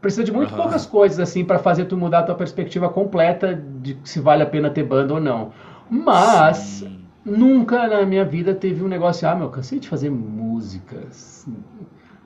[0.00, 0.56] Precisa de muito uhum.
[0.56, 4.46] poucas coisas, assim, para fazer tu mudar a tua perspectiva completa de se vale a
[4.46, 5.52] pena ter banda ou não.
[5.88, 7.00] Mas, Sim.
[7.24, 11.46] Nunca na minha vida teve um negócio, ah, meu, cansei de fazer músicas.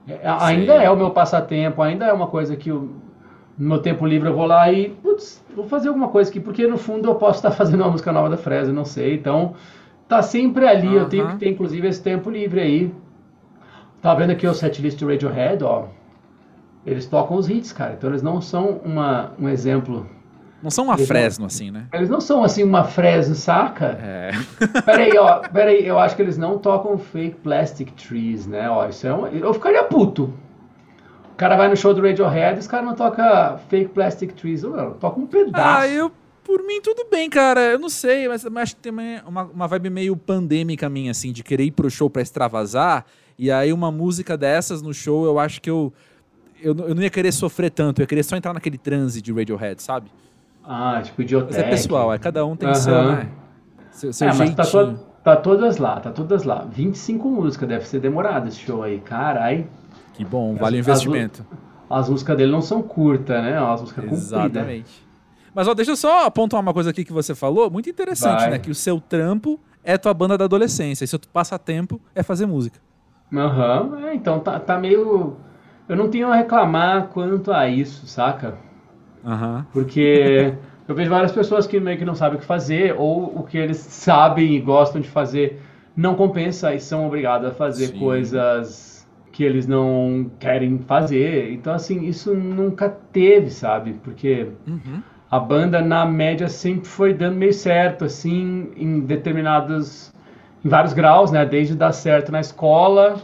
[0.06, 2.90] É, ainda é o meu passatempo, ainda é uma coisa que eu,
[3.58, 6.66] no meu tempo livre eu vou lá e, putz, vou fazer alguma coisa aqui, porque
[6.66, 9.14] no fundo eu posso estar fazendo uma música nova da Fresa, não sei.
[9.14, 9.54] Então,
[10.16, 10.94] tá sempre ali, uhum.
[10.94, 12.94] eu tenho que ter inclusive esse tempo livre aí.
[14.00, 15.86] Tá vendo aqui o setlist do Radiohead, ó.
[16.86, 17.94] Eles tocam os hits, cara.
[17.94, 20.06] Então eles não são uma, um exemplo
[20.64, 21.86] não são uma eles Fresno, não, assim, né?
[21.92, 23.98] Eles não são assim uma Fresno, saca?
[24.02, 24.30] É.
[24.86, 28.70] Peraí, ó, peraí, eu acho que eles não tocam fake plastic trees, né?
[28.70, 29.26] Ó, isso é um.
[29.26, 30.32] Eu ficaria puto.
[31.30, 34.62] O cara vai no show do Radiohead e os caras não tocam fake plastic trees.
[34.62, 35.80] Não, toca um pedaço.
[35.82, 36.10] Ah, eu.
[36.44, 37.60] Por mim, tudo bem, cara.
[37.62, 38.92] Eu não sei, mas, mas acho que tem
[39.26, 43.06] uma, uma vibe meio pandêmica minha, assim, de querer ir pro show pra extravasar.
[43.38, 45.92] E aí, uma música dessas no show, eu acho que eu.
[46.62, 49.32] Eu, eu não ia querer sofrer tanto, eu ia querer só entrar naquele transe de
[49.32, 50.10] Radiohead, sabe?
[50.64, 51.52] Ah, tipo idiotec.
[51.52, 52.74] Mas é pessoal, é, cada um tem uhum.
[52.74, 53.28] seu, né?
[53.90, 54.56] Seu, seu é, jeitinho.
[54.56, 56.66] Mas tá, to tá, todas lá, tá todas lá.
[56.70, 59.66] 25 músicas, deve ser demorado esse show aí, carai.
[60.14, 61.44] Que bom, vale o investimento.
[61.90, 63.58] As, as, músicas dele não são curtas, né?
[63.58, 64.58] As músicas Exatamente.
[64.58, 65.04] Compridas.
[65.54, 68.50] Mas ó, deixa eu só apontar uma coisa aqui que você falou, muito interessante, Vai.
[68.50, 68.58] né?
[68.58, 72.80] Que o seu trampo é tua banda da adolescência, e seu passatempo é fazer música.
[73.32, 74.06] Aham, uhum.
[74.06, 75.36] é, então tá, tá meio...
[75.88, 78.56] Eu não tenho a reclamar quanto a isso, saca?
[79.22, 79.64] Uhum.
[79.72, 80.54] Porque
[80.88, 83.58] eu vejo várias pessoas que meio que não sabem o que fazer, ou o que
[83.58, 85.60] eles sabem e gostam de fazer
[85.96, 87.98] não compensa e são obrigados a fazer Sim.
[87.98, 91.52] coisas que eles não querem fazer.
[91.52, 93.94] Então, assim, isso nunca teve, sabe?
[94.02, 95.02] Porque uhum.
[95.36, 100.12] A banda, na média, sempre foi dando meio certo, assim, em determinados.
[100.64, 101.44] em vários graus, né?
[101.44, 103.16] Desde dar certo na escola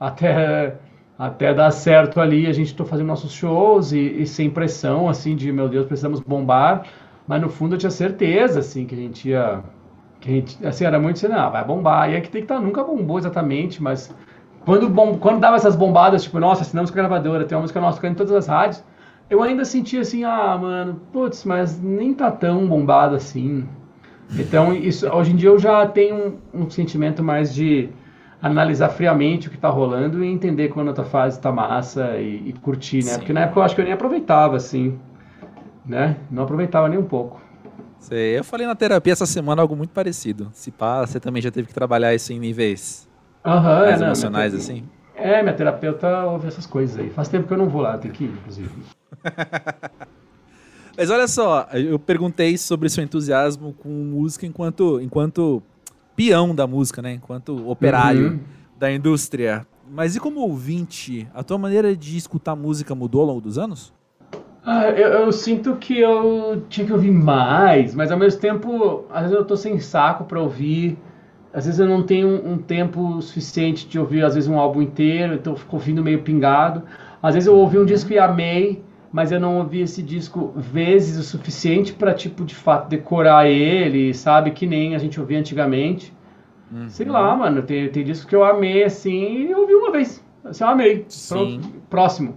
[0.00, 0.76] até
[1.18, 5.34] até dar certo ali, a gente está fazendo nossos shows e, e, sem pressão, assim,
[5.36, 6.84] de meu Deus, precisamos bombar.
[7.26, 9.62] Mas no fundo eu tinha certeza, assim, que a gente ia.
[10.20, 12.10] Que a gente, assim, era muito assim, não, vai bombar.
[12.10, 14.14] E é que tem que estar, tá, nunca bombou exatamente, mas
[14.64, 17.80] quando, bom, quando dava essas bombadas, tipo, nossa, assinamos com a gravadora, tem uma música
[17.80, 18.82] nossa tocando em todas as rádios,
[19.30, 23.66] eu ainda sentia assim, ah, mano, putz, mas nem tá tão bombado assim.
[24.38, 27.88] Então, isso, hoje em dia eu já tenho um, um sentimento mais de
[28.40, 32.48] analisar friamente o que está rolando e entender quando a tua fase está massa e,
[32.48, 33.12] e, curtir, né?
[33.12, 33.18] Sim.
[33.18, 34.98] Porque na época eu acho que eu nem aproveitava, assim,
[35.84, 36.16] né?
[36.30, 37.40] Não aproveitava nem um pouco.
[37.98, 40.50] Sei, eu falei na terapia essa semana algo muito parecido.
[40.52, 43.08] Se pá, você também já teve que trabalhar isso em níveis
[43.44, 44.84] uhum, mais é, emocionais, não, assim?
[45.18, 47.10] É, minha terapeuta ouve essas coisas aí.
[47.10, 48.70] Faz tempo que eu não vou lá, tem que ir, inclusive.
[50.96, 55.62] Mas olha só, eu perguntei sobre seu entusiasmo com música enquanto, enquanto
[56.16, 57.12] peão da música, né?
[57.12, 58.40] Enquanto operário uhum.
[58.76, 59.64] da indústria.
[59.88, 63.92] Mas e como ouvinte, a tua maneira de escutar música mudou ao longo dos anos?
[64.64, 69.22] Ah, eu, eu, sinto que eu tinha que ouvir mais, mas ao mesmo tempo, às
[69.22, 70.98] vezes eu tô sem saco para ouvir
[71.52, 74.82] às vezes eu não tenho um, um, tempo suficiente de ouvir, às vezes, um álbum
[74.82, 76.82] inteiro, então eu fico ouvindo meio pingado.
[77.22, 81.18] Às vezes eu ouvi um disco e amei, mas eu não ouvi esse disco vezes
[81.18, 84.50] o suficiente para, tipo, de fato, decorar ele, sabe?
[84.50, 86.12] Que nem a gente ouvia antigamente.
[86.70, 86.88] Uhum.
[86.88, 90.22] Sei lá, mano, tem, tem discos que eu amei, assim, e eu ouvi uma vez.
[90.44, 91.04] Assim, eu amei.
[91.08, 91.60] Sim.
[91.60, 92.36] Pronto, próximo.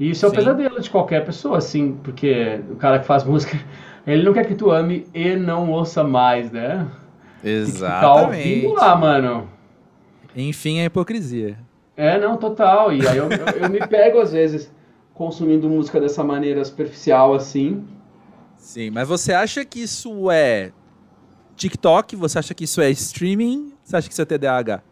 [0.00, 3.58] E isso é o pesadelo de qualquer pessoa, assim, porque o cara que faz música,
[4.06, 6.86] ele não quer que tu ame e não ouça mais, né?
[7.42, 8.42] Exatamente.
[8.42, 9.48] Tem lá, mano.
[10.36, 11.58] Enfim, a hipocrisia.
[11.96, 12.92] É, não, total.
[12.92, 14.72] E aí eu, eu, eu me pego, às vezes,
[15.14, 17.84] consumindo música dessa maneira superficial, assim.
[18.56, 20.72] Sim, mas você acha que isso é
[21.56, 22.14] TikTok?
[22.16, 23.72] Você acha que isso é streaming?
[23.82, 24.82] Você acha que isso é TDAH?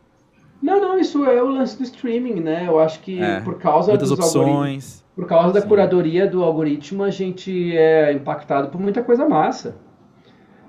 [0.61, 2.64] Não, não, isso é o lance do streaming, né?
[2.66, 5.04] Eu acho que é, por causa muitas dos opções.
[5.14, 5.68] Por causa da Sim.
[5.68, 9.76] curadoria do algoritmo, a gente é impactado por muita coisa massa.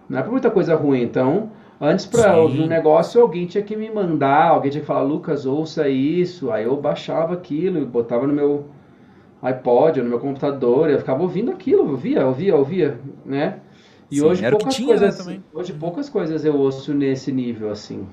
[0.08, 1.02] Não é por muita coisa ruim.
[1.02, 5.04] Então, antes para ouvir um negócio, alguém tinha que me mandar, alguém tinha que falar,
[5.04, 6.52] Lucas, ouça isso.
[6.52, 8.66] Aí eu baixava aquilo e botava no meu
[9.42, 13.60] iPod, no meu computador, eu ficava ouvindo aquilo, ouvia, ouvia, ouvia, né?
[14.10, 17.70] E Sim, hoje poucas tinha, né, coisas, né, hoje poucas coisas eu ouço nesse nível
[17.70, 18.08] assim,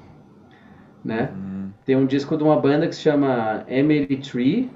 [1.05, 1.31] né?
[1.35, 1.70] Hum.
[1.85, 4.70] Tem um disco de uma banda que se chama Emily Tree,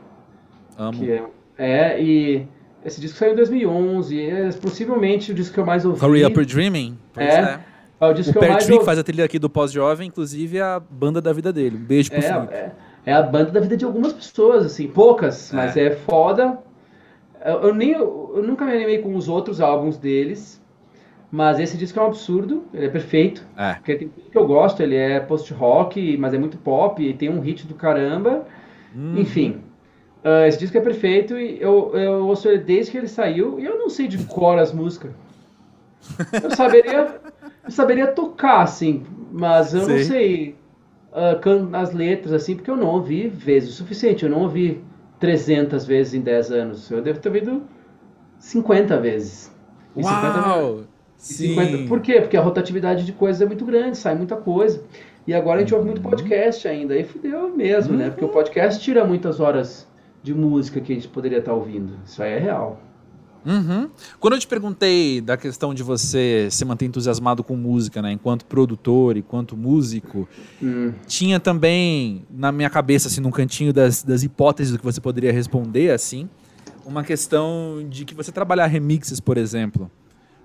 [0.79, 0.93] Amo.
[0.93, 1.23] que é,
[1.59, 2.47] é e
[2.85, 6.05] esse disco saiu em 2011, é possivelmente o disco que eu mais ouvi.
[6.05, 6.97] Hurry Up Dreaming?
[7.17, 7.61] É, é.
[8.01, 10.63] É o disco o que eu mais faz a trilha aqui do Pós-Jovem, inclusive é
[10.63, 11.77] a banda da vida dele.
[11.77, 12.55] Um beijo pro é, Felipe.
[12.55, 12.73] É,
[13.07, 16.59] é a banda da vida de algumas pessoas, assim, poucas, mas é, é foda.
[17.45, 20.61] Eu, eu, nem, eu nunca me animei com os outros álbuns deles,
[21.31, 23.45] mas esse disco é um absurdo, ele é perfeito.
[23.57, 23.75] É.
[23.75, 27.29] Porque tem tudo que eu gosto, ele é post-rock, mas é muito pop, e tem
[27.29, 28.47] um hit do caramba.
[28.97, 29.15] Hum.
[29.19, 29.61] Enfim,
[30.25, 33.65] uh, esse disco é perfeito e eu, eu ouço ele desde que ele saiu e
[33.65, 35.11] eu não sei de cor as músicas.
[36.43, 37.21] Eu saberia,
[37.69, 40.57] eu saberia tocar, assim, mas eu não sei
[41.13, 44.25] uh, as letras, assim, porque eu não ouvi vezes o suficiente.
[44.25, 44.83] Eu não ouvi
[45.21, 46.91] 300 vezes em 10 anos.
[46.91, 47.63] Eu devo ter ouvido
[48.39, 49.55] 50 vezes.
[49.95, 50.85] E Uau!
[51.19, 52.23] 50, 50, por quê?
[52.23, 54.83] Porque a rotatividade de coisas é muito grande, sai muita coisa.
[55.27, 56.11] E agora a gente ouve muito uhum.
[56.11, 56.95] podcast ainda.
[56.95, 57.99] Aí fudeu mesmo, uhum.
[57.99, 58.09] né?
[58.09, 59.87] Porque o podcast tira muitas horas
[60.23, 61.99] de música que a gente poderia estar ouvindo.
[62.07, 62.81] Isso aí é real.
[63.45, 63.89] Uhum.
[64.19, 68.45] Quando eu te perguntei da questão de você se manter entusiasmado com música, né, enquanto
[68.45, 70.29] produtor, enquanto músico,
[70.63, 70.93] hum.
[71.07, 75.33] tinha também na minha cabeça, assim, num cantinho das, das hipóteses do que você poderia
[75.33, 76.29] responder, assim,
[76.85, 79.91] uma questão de que você trabalhar remixes, por exemplo,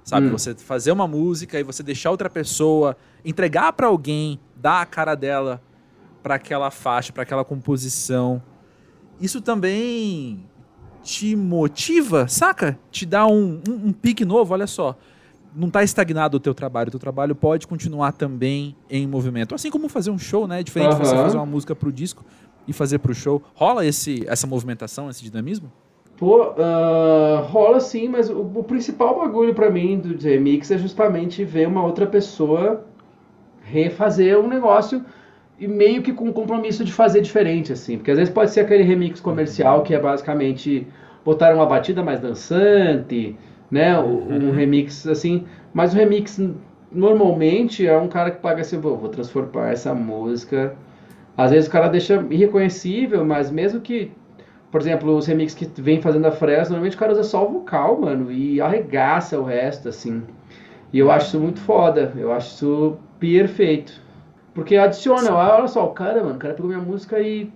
[0.03, 0.32] sabe, hum.
[0.32, 5.15] você fazer uma música e você deixar outra pessoa entregar para alguém, dar a cara
[5.15, 5.62] dela
[6.21, 8.41] para aquela faixa, para aquela composição.
[9.19, 10.45] Isso também
[11.03, 12.79] te motiva, saca?
[12.89, 14.97] Te dá um, um, um pique novo, olha só.
[15.55, 19.53] Não está estagnado o teu trabalho, o teu trabalho pode continuar também em movimento.
[19.53, 20.61] Assim como fazer um show, né?
[20.61, 20.99] É diferente uhum.
[20.99, 22.25] você fazer uma música pro disco
[22.67, 23.41] e fazer pro show.
[23.53, 25.71] Rola esse, essa movimentação, esse dinamismo?
[26.17, 31.43] Pô, uh, rola sim, mas o, o principal bagulho para mim do remix é justamente
[31.43, 32.85] ver uma outra pessoa
[33.61, 35.03] refazer um negócio
[35.59, 37.97] e meio que com o compromisso de fazer diferente, assim.
[37.97, 40.87] Porque às vezes pode ser aquele remix comercial que é basicamente
[41.23, 43.35] botar uma batida mais dançante,
[43.71, 43.97] né?
[43.99, 44.51] Um, uhum.
[44.51, 45.45] remix assim.
[45.73, 46.39] Mas o remix
[46.91, 50.75] normalmente é um cara que paga assim, vou transformar essa música.
[51.37, 54.11] Às vezes o cara deixa irreconhecível, mas mesmo que,
[54.71, 57.51] por exemplo, os remixes que vem fazendo a Fresno, normalmente o cara usa só o
[57.51, 60.21] vocal, mano, e arregaça o resto, assim.
[60.91, 64.03] E eu acho isso muito foda, eu acho isso perfeito.
[64.53, 67.51] Porque adiciona, olha só, o cara, mano, o cara pegou minha música e,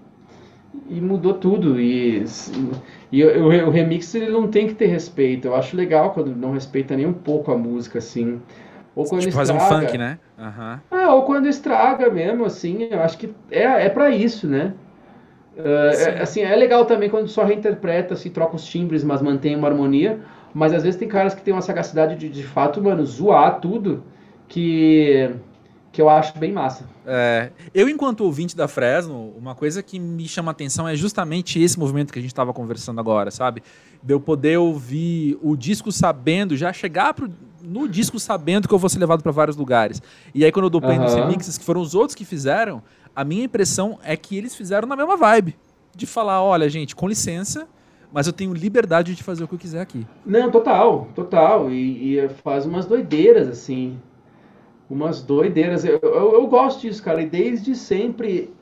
[0.90, 1.80] e mudou tudo.
[1.80, 2.26] E,
[3.12, 5.48] e o, o remix ele não tem que ter respeito.
[5.48, 8.42] Eu acho legal quando não respeita nem um pouco a música, assim.
[8.96, 9.60] Ou quando tipo, estraga.
[9.60, 10.18] faz um funk, né?
[10.40, 10.80] Uhum.
[10.90, 14.74] Ah, ou quando estraga mesmo, assim, eu acho que é, é para isso, né?
[15.56, 19.56] Uh, é, assim, é legal também quando só reinterpreta, se troca os timbres, mas mantém
[19.56, 20.20] uma harmonia.
[20.52, 24.04] Mas às vezes tem caras que têm uma sagacidade de, de fato, mano, zoar tudo.
[24.48, 25.30] Que
[25.98, 26.88] que eu acho bem massa.
[27.08, 31.80] É, eu, enquanto ouvinte da Fresno, uma coisa que me chama atenção é justamente esse
[31.80, 33.64] movimento que a gente estava conversando agora, sabe?
[34.04, 37.28] De eu poder ouvir o disco sabendo, já chegar pro,
[37.64, 40.00] no disco sabendo que eu vou ser levado para vários lugares.
[40.36, 41.04] E aí, quando eu dou play uhum.
[41.04, 42.84] nos remixes, que foram os outros que fizeram,
[43.16, 45.56] a minha impressão é que eles fizeram na mesma vibe.
[45.96, 47.68] De falar, olha, gente, com licença,
[48.14, 50.06] mas eu tenho liberdade de fazer o que eu quiser aqui.
[50.24, 51.72] Não, total, total.
[51.72, 53.98] E, e faz umas doideiras, assim
[54.90, 55.86] umas doideiras.
[55.86, 58.54] Eu, eu, eu, gosto disso, cara, e desde sempre,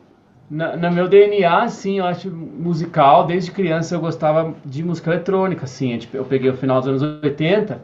[0.49, 5.65] na, no meu DNA, assim, eu acho musical, desde criança eu gostava de música eletrônica,
[5.65, 7.81] assim, tipo, eu peguei o final dos anos 80,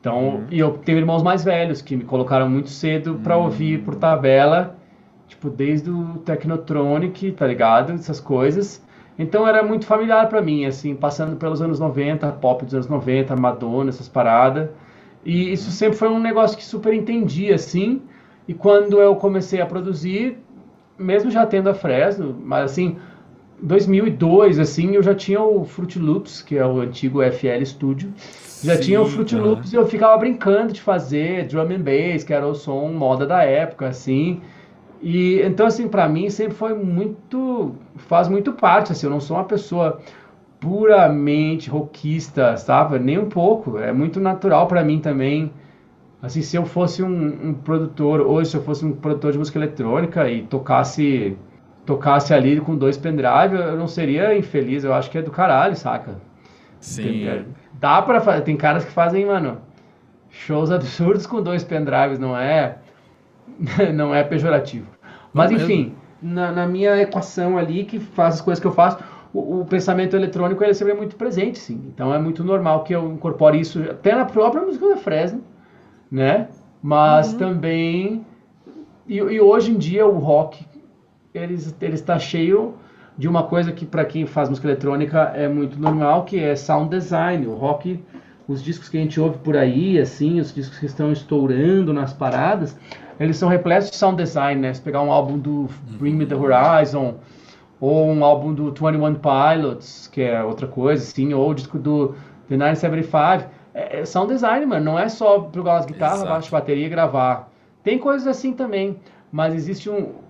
[0.00, 0.44] então, uhum.
[0.50, 3.44] e eu tenho irmãos mais velhos que me colocaram muito cedo para uhum.
[3.44, 4.76] ouvir por tabela,
[5.26, 7.92] Tipo, desde o Technotronic, tá ligado?
[7.92, 8.82] Essas coisas.
[9.18, 13.34] Então era muito familiar para mim, assim, passando pelos anos 90, pop dos anos 90,
[13.36, 14.70] Madonna, essas paradas.
[15.24, 18.02] E isso sempre foi um negócio que super entendi, assim.
[18.46, 20.38] E quando eu comecei a produzir,
[20.98, 22.96] mesmo já tendo a Fresno, mas assim,
[23.62, 28.12] 2002, assim, eu já tinha o Fruit Loops, que é o antigo FL Studio.
[28.62, 32.24] Já Sim, tinha o Fruit Loops e eu ficava brincando de fazer drum and bass,
[32.24, 34.40] que era o som moda da época, assim.
[35.02, 39.36] E então assim, para mim sempre foi muito faz muito parte, assim, eu não sou
[39.36, 40.00] uma pessoa
[40.64, 42.98] puramente rockista, sabe?
[42.98, 43.78] Nem um pouco.
[43.78, 45.52] É muito natural para mim também.
[46.22, 49.58] Assim, se eu fosse um, um produtor, hoje se eu fosse um produtor de música
[49.58, 51.36] eletrônica e tocasse
[51.84, 55.76] tocasse ali com dois pendrive, eu não seria infeliz, eu acho que é do caralho,
[55.76, 56.16] saca?
[56.80, 57.02] Sim.
[57.02, 59.58] Tem, dá para fazer, tem caras que fazem, mano,
[60.30, 62.78] shows absurdos com dois pendrives, não é
[63.92, 64.86] não é pejorativo.
[65.30, 68.96] Mas enfim, na, na, minha equação ali que faz as coisas que eu faço,
[69.34, 71.82] o, o, pensamento eletrônico ele sempre é muito presente, sim.
[71.92, 75.42] Então é muito normal que eu incorpore isso até na própria música da Fresno,
[76.10, 76.48] né?
[76.80, 77.38] Mas uhum.
[77.38, 78.26] também
[79.06, 80.64] e, e, hoje em dia o rock
[81.34, 82.74] ele, ele está cheio
[83.18, 86.90] de uma coisa que para quem faz música eletrônica é muito normal, que é sound
[86.90, 87.46] design.
[87.46, 88.02] O rock,
[88.46, 92.12] os discos que a gente ouve por aí, assim, os discos que estão estourando nas
[92.12, 92.76] paradas,
[93.18, 94.74] eles são repletos de sound design, né?
[94.74, 95.68] Se pegar um álbum do
[95.98, 97.16] Bring Me The Horizon,
[97.80, 102.14] ou um álbum do 21 Pilots, que é outra coisa, assim, ou o disco do
[102.48, 106.86] The 975, é, é sound design, mano, não é só pegar as guitarras, baixo, bateria
[106.86, 107.50] e gravar.
[107.82, 108.96] Tem coisas assim também,
[109.30, 110.24] mas existe um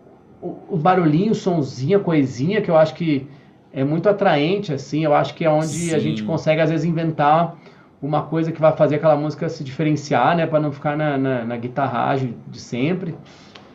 [0.44, 3.26] o, o barulhinho, o sonzinho, a coisinha que eu acho que
[3.72, 5.94] é muito atraente, assim, eu acho que é onde Sim.
[5.94, 7.56] a gente consegue, às vezes, inventar
[8.00, 11.44] uma coisa que vai fazer aquela música se diferenciar, né, para não ficar na, na,
[11.44, 13.14] na, guitarragem de sempre.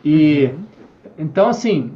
[0.04, 0.60] E uhum.
[1.18, 1.90] então, assim,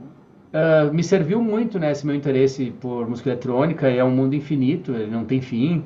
[0.54, 3.88] uh, me serviu muito, né, esse meu interesse por música eletrônica.
[3.88, 5.84] É um mundo infinito, ele não tem fim.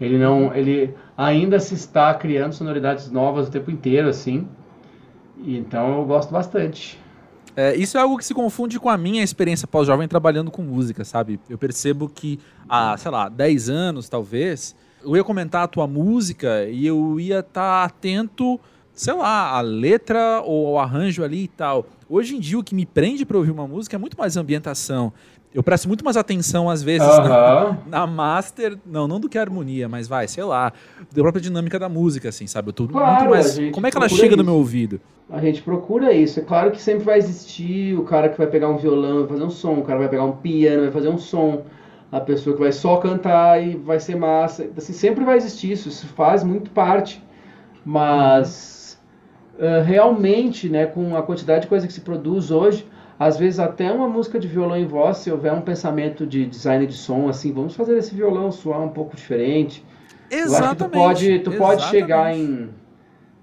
[0.00, 4.46] Ele não, ele ainda se está criando sonoridades novas o tempo inteiro, assim.
[5.38, 6.98] Então, eu gosto bastante.
[7.56, 11.04] É, isso é algo que se confunde com a minha experiência pós-jovem trabalhando com música,
[11.04, 11.40] sabe?
[11.48, 16.64] Eu percebo que há, sei lá, 10 anos, talvez, eu ia comentar a tua música
[16.64, 18.60] e eu ia estar tá atento,
[18.96, 21.86] sei lá, à letra ou ao arranjo ali e tal.
[22.08, 25.12] Hoje em dia, o que me prende para ouvir uma música é muito mais ambientação.
[25.54, 28.76] Eu presto muito mais atenção, às vezes, na, na, master.
[28.84, 30.72] Não, não do que a harmonia, mas vai, sei lá,
[31.14, 32.68] da própria dinâmica da música, assim, sabe?
[32.68, 33.58] Eu tô claro, muito mais.
[33.72, 34.36] Como é que ela chega isso.
[34.36, 35.00] no meu ouvido?
[35.30, 36.40] A gente procura isso.
[36.40, 39.44] É claro que sempre vai existir o cara que vai pegar um violão e fazer
[39.44, 41.64] um som, o cara vai pegar um piano e vai fazer um som
[42.12, 44.68] a pessoa que vai só cantar e vai ser massa.
[44.76, 47.22] Assim, sempre vai existir isso, isso faz muito parte.
[47.84, 48.75] Mas
[49.58, 52.86] uh, realmente, né, com a quantidade de coisa que se produz hoje,
[53.18, 56.86] às vezes até uma música de violão em voz, se houver um pensamento de design
[56.86, 59.84] de som, assim, vamos fazer esse violão soar um pouco diferente.
[60.30, 60.76] Exatamente.
[60.76, 62.68] tu pode, tu pode chegar em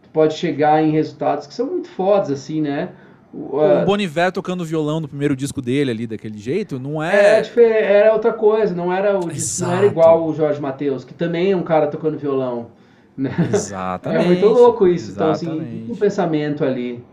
[0.04, 2.89] tu pode chegar em resultados que são muito fodas assim, né?
[3.34, 7.41] O, o Boniver tocando violão no primeiro disco dele ali daquele jeito, não é.
[7.58, 11.52] É, era outra coisa, não era, o, não era igual o Jorge Matheus, que também
[11.52, 12.67] é um cara tocando violão.
[13.15, 13.32] Né?
[13.54, 14.23] Exatamente.
[14.23, 15.12] É muito louco isso.
[15.12, 15.45] Exatamente.
[15.45, 17.04] Então, assim, um pensamento ali.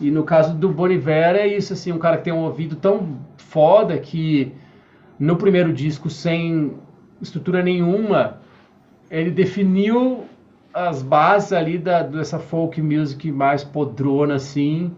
[0.00, 3.18] E no caso do Boniver é isso, assim, um cara que tem um ouvido tão
[3.36, 4.52] foda que
[5.18, 6.74] no primeiro disco, sem
[7.20, 8.38] estrutura nenhuma,
[9.10, 10.24] ele definiu
[10.72, 14.94] as bases ali da, dessa folk music mais podrona, assim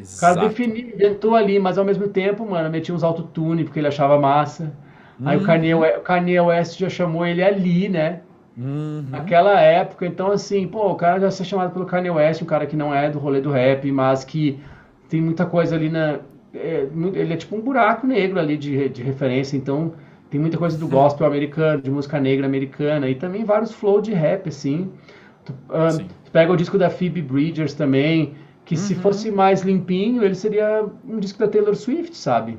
[0.00, 0.32] Exato.
[0.32, 3.88] O cara definiu, inventou ali, mas ao mesmo tempo, mano, metia uns autotune porque ele
[3.88, 4.72] achava massa.
[5.18, 5.28] Uhum.
[5.28, 8.20] Aí o Kanye, o Kanye West já chamou ele ali, né?
[8.60, 9.06] Uhum.
[9.08, 12.66] Naquela época, então assim, pô, o cara já ser chamado pelo Kanye West, um cara
[12.66, 14.60] que não é do rolê do rap, mas que
[15.08, 16.18] tem muita coisa ali na.
[16.52, 19.94] É, ele é tipo um buraco negro ali de, de referência, então
[20.28, 24.12] tem muita coisa do gospel americano, de música negra americana, e também vários flow de
[24.12, 24.90] rap, assim.
[25.44, 28.80] Tu, uh, tu pega o disco da Phoebe Bridgers também, que uhum.
[28.80, 32.58] se fosse mais limpinho, ele seria um disco da Taylor Swift, sabe?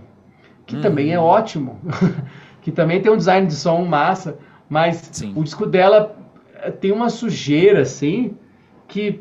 [0.66, 0.82] Que uhum.
[0.82, 1.80] também é ótimo.
[2.62, 4.38] que também tem um design de som massa,
[4.72, 5.34] mas Sim.
[5.36, 6.16] o disco dela
[6.56, 8.38] eh, tem uma sujeira, assim,
[8.88, 9.20] que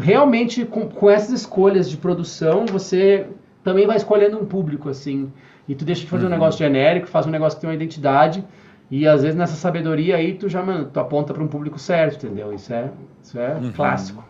[0.00, 3.26] realmente com, com essas escolhas de produção, você
[3.64, 5.32] também vai escolhendo um público, assim.
[5.66, 6.28] E tu deixa de fazer uhum.
[6.28, 8.44] um negócio genérico, faz um negócio que tem uma identidade,
[8.88, 12.24] e às vezes nessa sabedoria aí tu já, mano, tu aponta para um público certo,
[12.24, 12.52] entendeu?
[12.52, 12.88] Isso é,
[13.20, 13.72] isso é uhum.
[13.72, 14.24] clássico.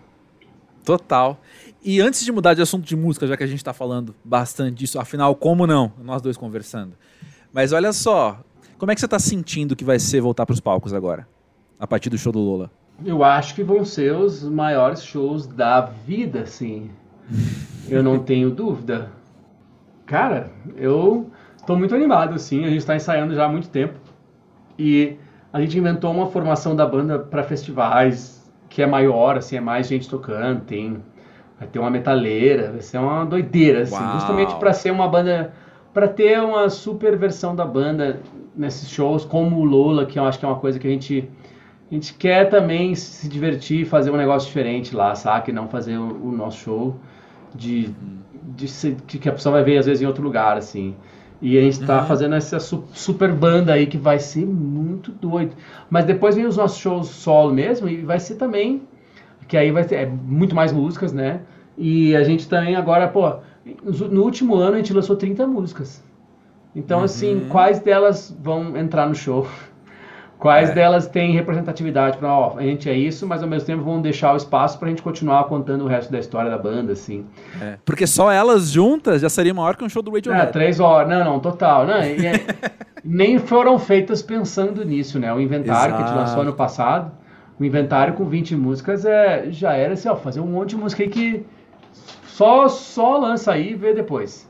[0.87, 1.39] Total.
[1.85, 4.77] E antes de mudar de assunto de música, já que a gente está falando bastante
[4.77, 5.93] disso, afinal, como não?
[6.03, 6.95] Nós dois conversando.
[7.53, 8.41] Mas olha só,
[8.79, 11.27] como é que você está sentindo que vai ser voltar para os palcos agora?
[11.79, 12.71] A partir do show do Lola?
[13.05, 16.91] Eu acho que vão ser os maiores shows da vida, sim.
[17.89, 19.13] Eu não tenho dúvida.
[20.07, 21.31] Cara, eu
[21.65, 22.65] tô muito animado, assim.
[22.65, 23.95] A gente está ensaiando já há muito tempo.
[24.77, 25.17] E
[25.53, 28.37] a gente inventou uma formação da banda para festivais
[28.69, 31.03] que é maior, assim, é mais gente tocando, tem
[31.59, 34.13] vai ter uma metaleira, vai ser uma doideira, assim, Uau.
[34.13, 35.53] justamente para ser uma banda
[35.95, 38.21] para ter uma super versão da banda
[38.57, 41.29] nesses shows, como o Lola, que eu acho que é uma coisa que a gente
[41.91, 45.53] a gente quer também se divertir, fazer um negócio diferente lá, sabe?
[45.53, 46.97] Não fazer o, o nosso show
[47.55, 47.91] de,
[48.57, 50.95] de que a pessoa vai ver às vezes em outro lugar, assim.
[51.41, 52.07] E a gente tá Uhum.
[52.07, 55.55] fazendo essa su- super banda aí que vai ser muito doido.
[55.91, 58.83] Mas depois vem os nossos shows solo mesmo e vai ser também
[59.49, 61.41] que aí vai ter é, muito mais músicas, né?
[61.79, 63.33] E a gente também agora, pô,
[64.11, 66.03] no último ano a gente lançou 30 músicas.
[66.77, 67.49] Então, assim, Uhum.
[67.49, 69.47] quais delas vão entrar no show?
[70.39, 70.75] Quais É.
[70.75, 74.35] delas têm representatividade para, ó, a gente é isso, mas ao mesmo tempo vão deixar
[74.35, 77.25] o espaço pra gente continuar contando o resto da história da banda, assim.
[77.59, 80.53] É, Porque só elas juntas já seria maior que um show do É, Radiohead.
[80.53, 81.09] três horas.
[81.09, 81.87] Não, não, total.
[81.87, 82.13] Não, é-
[83.03, 85.33] nem foram feitas pensando nisso, né?
[85.33, 86.19] O inventário que a gente Exato.
[86.29, 87.13] lançou ano passado,
[87.59, 91.03] o inventário com 20 músicas é, já era assim, ó, fazer um monte de música
[91.03, 91.47] aí que
[92.27, 94.47] só, só lança aí e vê depois.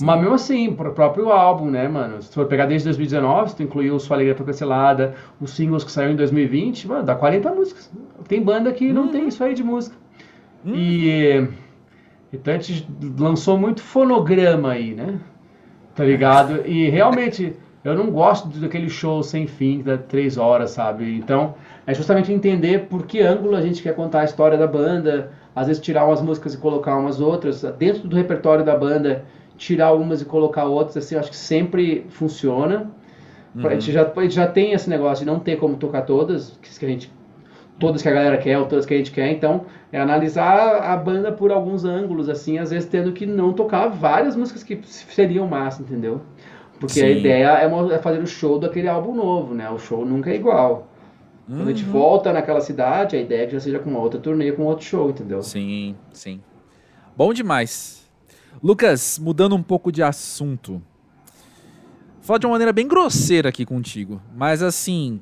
[0.00, 2.20] Mas mesmo assim, pro próprio álbum, né, mano?
[2.20, 5.84] Se for pegar desde 2019, se tu incluir o Sua Alegria Foi Cancelada, os singles
[5.84, 7.90] que saíram em 2020, mano, dá 40 músicas.
[8.28, 9.96] Tem banda que não tem isso aí de música.
[10.66, 11.48] E
[12.32, 12.86] então a gente
[13.18, 15.18] lançou muito fonograma aí, né?
[15.94, 16.66] Tá ligado?
[16.66, 21.16] E realmente eu não gosto daquele show sem fim, da três horas, sabe?
[21.16, 21.54] Então
[21.86, 25.68] é justamente entender por que ângulo a gente quer contar a história da banda, às
[25.68, 29.24] vezes tirar umas músicas e colocar umas outras, dentro do repertório da banda,
[29.56, 32.90] tirar umas e colocar outras, assim, acho que sempre funciona.
[33.62, 36.58] A, gente já, a gente já tem esse negócio de não ter como tocar todas,
[36.78, 37.10] que a gente
[37.78, 40.96] todas que a galera quer ou todas que a gente quer, então é analisar a
[40.96, 45.46] banda por alguns ângulos, assim, às vezes tendo que não tocar várias músicas que seriam
[45.46, 46.20] massa, entendeu?
[46.80, 47.18] Porque a Sim.
[47.18, 49.68] ideia é, mo- é fazer o show daquele álbum novo, né?
[49.70, 50.88] O show nunca é igual.
[51.46, 51.92] Quando a gente Uhum.
[51.92, 54.84] volta naquela cidade, a ideia é que já seja com uma outra turnê, com outro
[54.84, 55.42] show, entendeu?
[55.42, 56.40] Sim, sim.
[57.16, 58.05] Bom demais.
[58.62, 60.72] Lucas, mudando um pouco de assunto.
[60.72, 64.20] Vou falar de uma maneira bem grosseira aqui contigo.
[64.34, 65.20] Mas assim.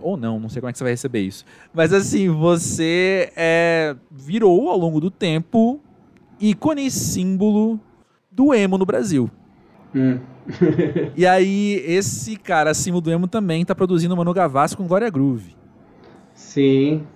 [0.00, 1.44] Ou não, não sei como é que você vai receber isso.
[1.72, 5.80] Mas assim, você é, virou ao longo do tempo
[6.40, 7.78] ícone símbolo
[8.30, 9.30] do emo no Brasil.
[9.94, 10.18] Hum.
[11.16, 15.54] E aí, esse cara acima do emo também tá produzindo Manu Gavassi com Glória Groove.
[16.34, 17.06] Sim.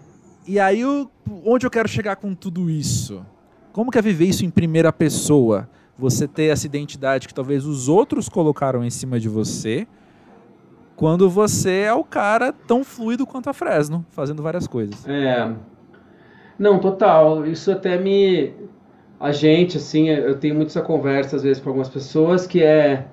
[0.47, 0.83] E aí,
[1.45, 3.25] onde eu quero chegar com tudo isso?
[3.77, 5.69] Como que é viver isso em primeira pessoa?
[5.99, 9.87] Você ter essa identidade que talvez os outros colocaram em cima de você,
[10.97, 15.07] quando você é o cara tão fluido quanto a Fresno, fazendo várias coisas.
[15.07, 15.53] É.
[16.59, 17.45] Não, total.
[17.45, 18.55] Isso até me.
[19.21, 23.05] A gente, assim, eu tenho muito essa conversa às vezes com algumas pessoas que é.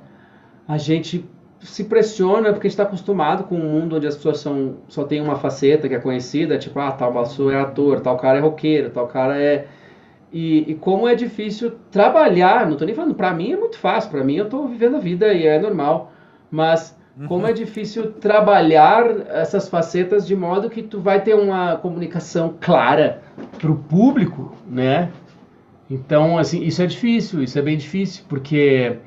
[0.66, 4.39] A gente se pressiona porque a gente está acostumado com um mundo onde as pessoas
[4.39, 8.16] são, só tem uma faceta que é conhecida, tipo, ah, tal pessoa é ator, tal
[8.16, 9.68] cara é roqueiro, tal cara é.
[10.34, 14.09] E, e como é difícil trabalhar, não tô nem falando, pra mim é muito fácil,
[14.09, 16.11] pra mim eu tô vivendo a vida e é normal,
[16.49, 22.55] mas como é difícil trabalhar essas facetas de modo que tu vai ter uma comunicação
[22.59, 23.21] clara
[23.59, 25.11] pro público, né?
[25.89, 28.97] Então, assim, isso é difícil, isso é bem difícil, porque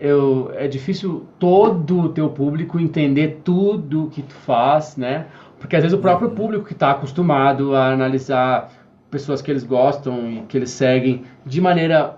[0.00, 5.26] eu, é difícil todo o teu público entender tudo que tu faz, né?
[5.60, 8.70] Porque às vezes o próprio público que está acostumado a analisar
[9.14, 12.16] pessoas que eles gostam e que eles seguem de maneira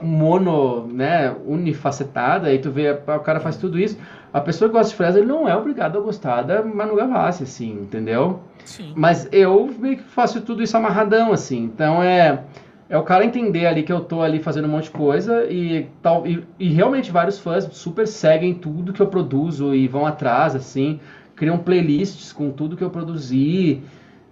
[0.00, 3.98] mono, né, unifacetada, aí tu vê, o cara faz tudo isso,
[4.32, 7.42] a pessoa que gosta de Fresno, ele não é obrigado a gostar da Manu Gavassi,
[7.42, 8.40] assim, entendeu?
[8.64, 8.94] Sim.
[8.96, 11.64] Mas eu meio que faço tudo isso amarradão, assim.
[11.64, 12.44] Então é,
[12.88, 15.86] é o cara entender ali que eu tô ali fazendo um monte de coisa e
[16.02, 16.26] tal.
[16.26, 21.00] E, e realmente vários fãs super seguem tudo que eu produzo e vão atrás, assim,
[21.34, 23.82] criam playlists com tudo que eu produzi.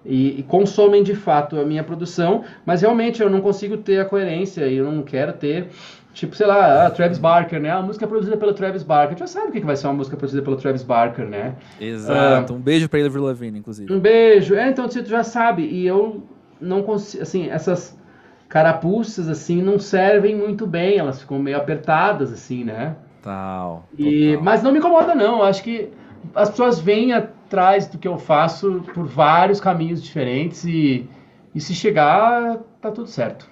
[0.09, 4.05] E, e consomem de fato a minha produção, mas realmente eu não consigo ter a
[4.05, 5.69] coerência e eu não quero ter,
[6.15, 7.71] tipo, sei lá, a Travis Barker, né?
[7.71, 9.09] A música produzida pelo Travis Barker.
[9.09, 11.57] A gente já sabe o que vai ser uma música produzida pelo Travis Barker, né?
[11.81, 12.55] Exato.
[12.55, 13.93] Um beijo pra Avril Lavigne, inclusive.
[13.93, 14.55] Um beijo.
[14.55, 15.65] É, então você já sabe.
[15.65, 16.23] E eu
[16.61, 17.23] não consigo.
[17.23, 17.99] Assim, essas
[18.49, 20.99] carapuças, assim, não servem muito bem.
[20.99, 22.95] Elas ficam meio apertadas, assim, né?
[23.23, 23.89] Tal.
[23.99, 24.45] E, total.
[24.45, 25.39] mas não me incomoda, não.
[25.39, 25.91] Eu acho que
[26.35, 27.13] as pessoas vêm
[27.47, 31.09] atrás do que eu faço por vários caminhos diferentes e,
[31.55, 33.49] e se chegar, tá tudo certo.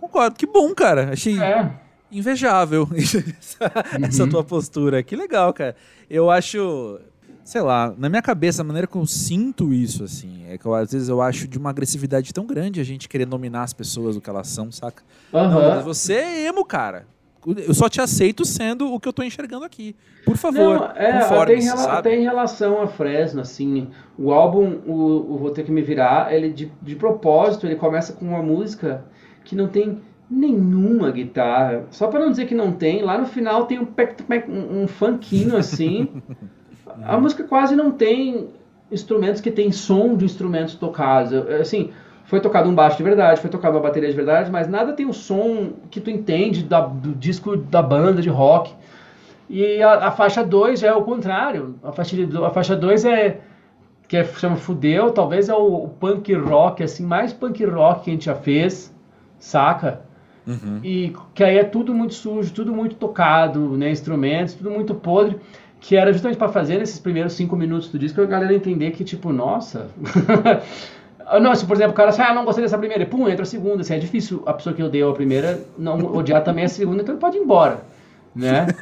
[0.00, 0.36] Concordo.
[0.36, 1.10] Que bom, cara.
[1.12, 1.70] Achei É.
[2.10, 3.72] invejável essa,
[4.06, 5.02] essa tua postura.
[5.02, 5.76] Que legal, cara.
[6.08, 6.98] Eu acho,
[7.44, 10.74] sei lá, na minha cabeça, a maneira que eu sinto isso, assim, é que eu,
[10.74, 14.14] às vezes eu acho de uma agressividade tão grande a gente querer nominar as pessoas
[14.14, 15.02] do que elas são, saca?
[15.32, 15.74] Não, Aham.
[15.76, 17.06] mas você é emo, cara.
[17.66, 19.96] Eu só te aceito sendo o que eu tô enxergando aqui.
[20.24, 23.88] Por favor, Não, é, até, em, até em relação a Fresno, assim,
[24.18, 28.12] o álbum, o, o Vou Ter Que Me Virar, ele de, de propósito, ele começa
[28.12, 29.04] com uma música
[29.44, 31.86] que não tem nenhuma guitarra.
[31.90, 33.88] Só para não dizer que não tem, lá no final tem um,
[34.48, 36.22] um, um funkinho assim.
[37.02, 38.48] a música quase não tem
[38.92, 41.32] instrumentos que tem som de instrumentos tocados.
[41.60, 41.90] Assim,
[42.30, 45.04] foi tocado um baixo de verdade, foi tocado uma bateria de verdade, mas nada tem
[45.04, 48.72] o som que tu entende da, do disco da banda de rock.
[49.48, 51.74] E a, a faixa 2 já é o contrário.
[51.82, 53.40] A faixa 2 a faixa dois é
[54.06, 58.10] que é, chama Fudeu, talvez é o, o, punk rock assim, mais punk rock que
[58.10, 58.94] a gente já fez,
[59.38, 60.02] saca?
[60.46, 60.80] Uhum.
[60.84, 65.36] E que aí é tudo muito sujo, tudo muito tocado, né, instrumentos, tudo muito podre
[65.80, 69.02] que era justamente para fazer nesses primeiros cinco minutos do disco a galera entender que,
[69.02, 69.88] tipo, nossa.
[71.38, 73.46] não, se por exemplo o cara assim, ah, não gostei dessa primeira, pum, entra a
[73.46, 73.82] segunda.
[73.82, 77.14] Assim, é difícil a pessoa que odeia a primeira não odiar também a segunda, então
[77.14, 77.82] ele pode ir embora,
[78.34, 78.66] né?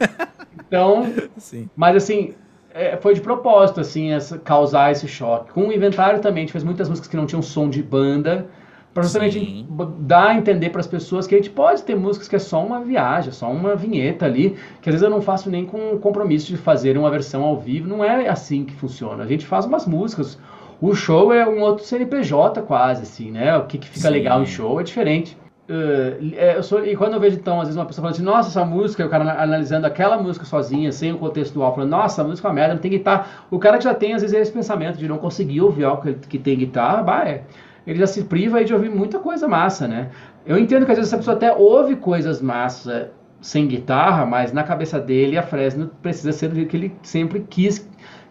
[0.69, 1.71] Então, Sim.
[1.75, 2.35] mas assim,
[2.75, 5.51] é, foi de propósito, assim, essa, causar esse choque.
[5.51, 8.47] Com o inventário também, a gente fez muitas músicas que não tinham som de banda,
[8.93, 9.67] para justamente Sim.
[10.01, 12.65] dar a entender para as pessoas que a gente pode ter músicas que é só
[12.65, 16.49] uma viagem, só uma vinheta ali, que às vezes eu não faço nem com compromisso
[16.49, 19.23] de fazer uma versão ao vivo, não é assim que funciona.
[19.23, 20.39] A gente faz umas músicas,
[20.81, 23.57] o show é um outro CNPJ quase, assim, né?
[23.57, 24.11] O que, que fica Sim.
[24.11, 25.37] legal em show é diferente.
[25.69, 28.49] Uh, é, sou, e quando eu vejo então, às vezes uma pessoa falando assim, nossa,
[28.49, 32.23] essa música, o cara analisando aquela música sozinha, sem o contexto do álbum, falando, nossa,
[32.23, 33.27] a música é uma merda, não tem guitarra.
[33.51, 36.15] O cara que já tem, às vezes, esse pensamento de não conseguir ouvir algo que,
[36.15, 37.43] que tem guitarra, bah, é,
[37.87, 40.11] ele já se priva aí de ouvir muita coisa massa, né?
[40.47, 43.09] Eu entendo que às vezes essa pessoa até ouve coisas massas
[43.41, 47.41] sem guitarra, mas na cabeça dele a Fresno precisa ser do jeito que ele sempre
[47.49, 47.89] quis,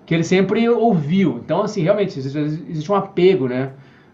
[0.08, 1.40] que ele sempre ouviu.
[1.44, 3.74] Então, assim, realmente, existe, existe um apego, né?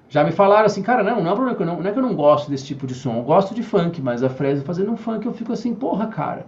[0.09, 1.99] Já me falaram assim, cara, não, não é problema que eu não, não é que
[1.99, 4.91] eu não gosto desse tipo de som, eu gosto de funk, mas a Fresno fazendo
[4.91, 6.45] um funk eu fico assim, porra, cara.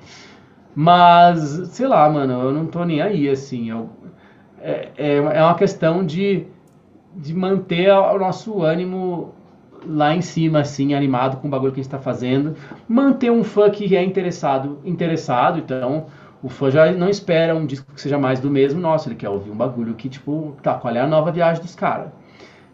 [0.76, 1.40] Mas,
[1.70, 3.90] sei lá, mano, eu não tô nem aí, assim, eu,
[4.62, 6.48] é, é, é uma questão de
[7.16, 9.34] de manter o nosso ânimo
[9.88, 12.56] lá em cima, assim, animado com o bagulho que a gente está fazendo.
[12.88, 16.08] Manter um fã que é interessado, interessado, então
[16.46, 19.30] o fã já não espera um disco que seja mais do mesmo nosso, ele quer
[19.30, 22.10] ouvir um bagulho que, tipo, tá, qual é a nova viagem dos caras?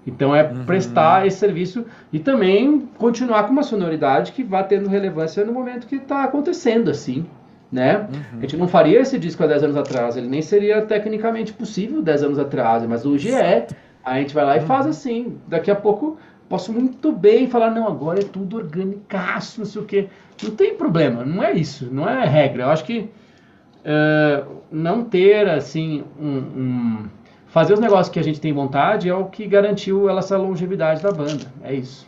[0.05, 0.65] Então é uhum.
[0.65, 5.87] prestar esse serviço e também continuar com uma sonoridade que vá tendo relevância no momento
[5.87, 7.25] que está acontecendo, assim,
[7.71, 7.99] né?
[7.99, 8.39] Uhum.
[8.39, 12.01] A gente não faria esse disco há 10 anos atrás, ele nem seria tecnicamente possível
[12.01, 13.67] 10 anos atrás, mas hoje é.
[14.03, 14.91] A gente vai lá e faz uhum.
[14.91, 15.37] assim.
[15.47, 16.17] Daqui a pouco
[16.49, 20.09] posso muito bem falar, não, agora é tudo organicaço, não sei o quê.
[20.43, 22.63] Não tem problema, não é isso, não é regra.
[22.63, 23.09] Eu acho que
[23.85, 27.09] uh, não ter, assim, um, um,
[27.51, 31.11] Fazer os negócios que a gente tem vontade é o que garantiu essa longevidade da
[31.11, 31.51] banda.
[31.61, 32.07] É isso.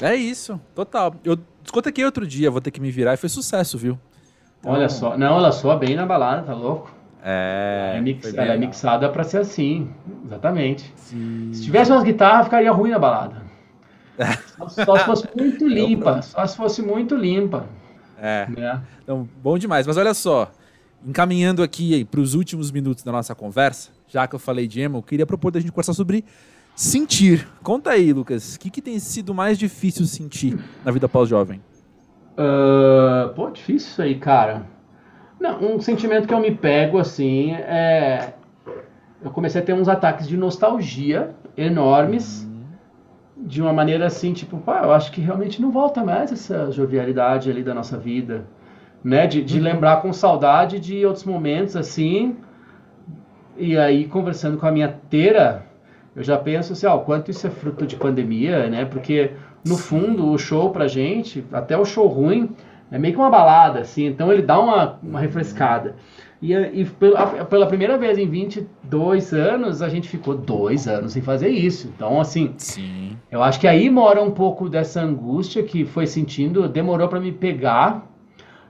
[0.00, 1.14] É isso, total.
[1.24, 1.36] Eu
[1.86, 3.98] aqui outro dia, vou ter que me virar e foi sucesso, viu?
[4.60, 4.72] Então...
[4.72, 5.18] Olha só.
[5.18, 6.94] Não, ela soa bem na balada, tá louco?
[7.22, 9.90] É, é mix, ela é mixada para ser assim,
[10.24, 10.90] exatamente.
[10.96, 11.50] Sim.
[11.52, 13.42] Se tivesse umas guitarras, ficaria ruim na balada.
[14.56, 17.64] Só, só se fosse muito limpa, só se fosse muito limpa.
[18.20, 18.46] É.
[18.50, 18.82] Né?
[19.02, 19.86] Então, bom demais.
[19.86, 20.50] Mas olha só,
[21.06, 24.98] encaminhando aqui para os últimos minutos da nossa conversa, já que eu falei de emo,
[24.98, 26.24] eu queria propor da gente conversar sobre
[26.74, 27.46] sentir.
[27.62, 31.60] Conta aí, Lucas, o que, que tem sido mais difícil sentir na vida pós-jovem?
[32.32, 34.66] Uh, pô, difícil isso aí, cara.
[35.38, 38.34] Não, um sentimento que eu me pego assim é.
[39.22, 43.46] Eu comecei a ter uns ataques de nostalgia enormes, uhum.
[43.46, 47.50] de uma maneira assim, tipo, pá, eu acho que realmente não volta mais essa jovialidade
[47.50, 48.46] ali da nossa vida,
[49.02, 49.26] né?
[49.26, 49.64] De, de uhum.
[49.64, 52.36] lembrar com saudade de outros momentos assim.
[53.56, 55.66] E aí, conversando com a minha teira,
[56.16, 58.84] eu já penso assim, ó, quanto isso é fruto de pandemia, né?
[58.84, 59.32] Porque,
[59.66, 62.50] no fundo, o show pra gente, até o show ruim,
[62.90, 65.94] é meio que uma balada, assim, então ele dá uma, uma refrescada.
[66.42, 71.22] E, e pela, pela, primeira vez em 22 anos, a gente ficou dois anos sem
[71.22, 71.92] fazer isso.
[71.94, 73.16] Então, assim, Sim.
[73.30, 77.30] eu acho que aí mora um pouco dessa angústia que foi sentindo, demorou para me
[77.30, 78.09] pegar.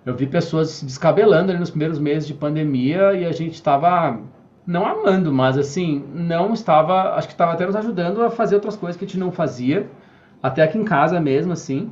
[0.05, 4.19] Eu vi pessoas se descabelando ali nos primeiros meses de pandemia e a gente estava
[4.67, 8.77] não amando, mas assim, não estava, acho que estava até nos ajudando a fazer outras
[8.77, 9.89] coisas que a gente não fazia,
[10.43, 11.91] até aqui em casa mesmo, assim.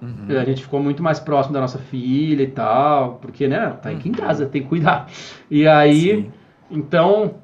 [0.00, 0.38] Uhum.
[0.38, 4.08] A gente ficou muito mais próximo da nossa filha e tal, porque, né, tá aqui
[4.08, 4.14] uhum.
[4.14, 5.08] em casa, tem que cuidar.
[5.50, 6.32] E aí, Sim.
[6.70, 7.34] então,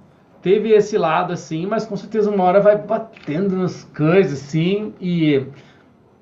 [0.41, 5.45] teve esse lado assim, mas com certeza uma hora vai batendo nas coisas assim, e,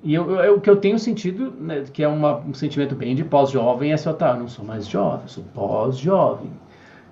[0.03, 3.15] e eu, eu, o que eu tenho sentido, né, que é uma, um sentimento bem
[3.15, 6.51] de pós-jovem, é só, tá, eu não sou mais jovem, eu sou pós-jovem.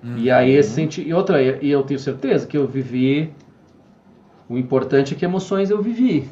[0.04, 0.18] Uhum.
[0.18, 3.32] E aí, esse senti e outra, e eu tenho certeza que eu vivi,
[4.48, 6.28] o importante é que emoções eu vivi,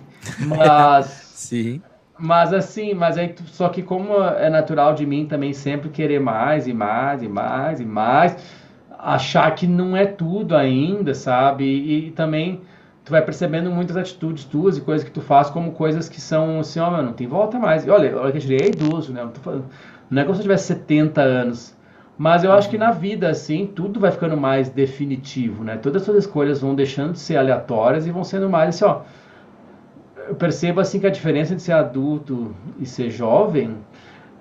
[0.47, 1.07] mas...
[1.41, 1.81] Sim
[2.19, 6.69] Mas assim, mas aí só que como é natural de mim também sempre querer mais
[6.69, 8.37] e mais e mais e mais,
[8.99, 11.65] achar que não é tudo ainda, sabe?
[11.65, 12.61] E, e também
[13.05, 16.61] tu vai percebendo muitas atitudes tuas e coisas que tu faz como coisas que são
[16.61, 17.87] assim, ó, não tem volta mais.
[17.87, 19.23] E olha, olha que eu é idoso, né?
[19.23, 19.65] Não, falando,
[20.11, 21.77] não é como se eu tivesse 70 anos.
[22.19, 25.79] Mas eu acho que na vida, assim, tudo vai ficando mais definitivo, né?
[25.79, 29.01] Todas as suas escolhas vão deixando de ser aleatórias e vão sendo mais assim, ó.
[30.29, 33.79] Eu percebo, assim, que a diferença de ser adulto e ser jovem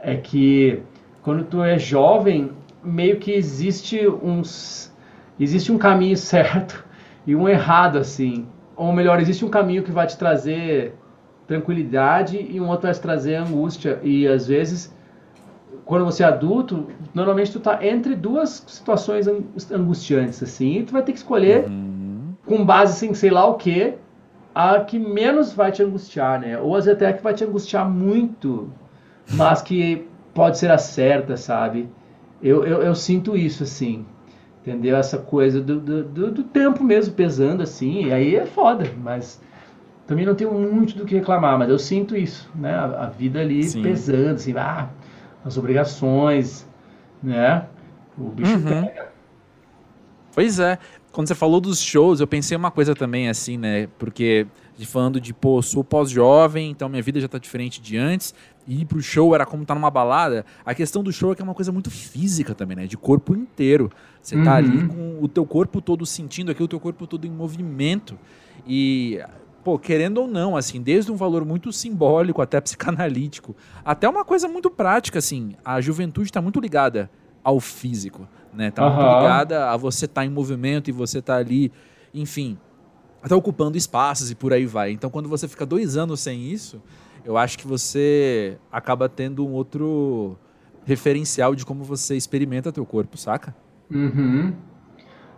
[0.02, 0.84] é que
[1.22, 2.52] quando tu é jovem,
[2.84, 4.94] meio que existe uns...
[5.40, 6.84] Existe um caminho certo
[7.30, 8.48] e um errado, assim.
[8.76, 10.96] Ou melhor, existe um caminho que vai te trazer
[11.46, 14.00] tranquilidade e um outro vai te trazer angústia.
[14.02, 14.92] E às vezes,
[15.86, 19.28] quando você é adulto, normalmente tu tá entre duas situações
[19.72, 22.34] angustiantes, assim, e tu vai ter que escolher uhum.
[22.48, 23.94] com base em sei lá o que,
[24.56, 26.58] a que menos vai te angustiar, né?
[26.58, 28.72] Ou às vezes até a que vai te angustiar muito,
[29.34, 31.88] mas que pode ser a certa, sabe?
[32.42, 34.04] Eu, eu, eu sinto isso, assim.
[34.62, 34.98] Entendeu?
[34.98, 39.42] Essa coisa do, do, do, do tempo mesmo pesando assim, e aí é foda, mas
[40.06, 42.74] também não tenho muito do que reclamar, mas eu sinto isso, né?
[42.74, 43.82] A, a vida ali Sim.
[43.82, 44.90] pesando, assim, ah,
[45.46, 46.68] as obrigações,
[47.24, 47.66] né?
[48.18, 48.64] O bicho uhum.
[48.64, 49.10] pega.
[50.34, 50.78] Pois é.
[51.12, 53.88] Quando você falou dos shows, eu pensei uma coisa também, assim, né?
[53.98, 54.46] Porque
[54.86, 58.34] falando de, pô, sou pós-jovem, então minha vida já tá diferente de antes,
[58.68, 60.46] e ir pro show era como estar tá numa balada.
[60.66, 62.88] A questão do show é que é uma coisa muito física também, né?
[62.88, 63.92] De corpo inteiro.
[64.22, 64.44] Você uhum.
[64.44, 64.88] tá ali uhum.
[64.88, 68.18] com o teu corpo todo sentindo aqui, o teu corpo todo em movimento.
[68.68, 69.20] E,
[69.64, 74.48] pô, querendo ou não, assim, desde um valor muito simbólico até psicanalítico, até uma coisa
[74.48, 77.10] muito prática, assim, a juventude está muito ligada
[77.44, 78.70] ao físico, né?
[78.70, 78.94] Tá uhum.
[78.94, 81.72] muito ligada a você estar tá em movimento e você tá ali,
[82.14, 82.58] enfim,
[83.22, 84.92] até ocupando espaços e por aí vai.
[84.92, 86.82] Então, quando você fica dois anos sem isso,
[87.30, 90.36] eu acho que você acaba tendo um outro
[90.84, 93.56] referencial de como você experimenta teu corpo, saca?
[93.92, 94.52] Uhum.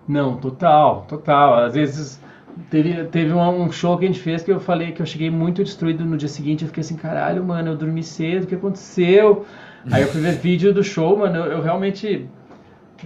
[0.07, 1.65] Não, total, total.
[1.65, 2.21] Às vezes
[2.69, 5.65] teve, teve um show que a gente fez que eu falei que eu cheguei muito
[5.65, 6.61] destruído no dia seguinte.
[6.61, 9.45] Eu fiquei assim, caralho, mano, eu dormi cedo, o que aconteceu?
[9.91, 12.25] Aí eu fui ver vídeo do show, mano, eu, eu realmente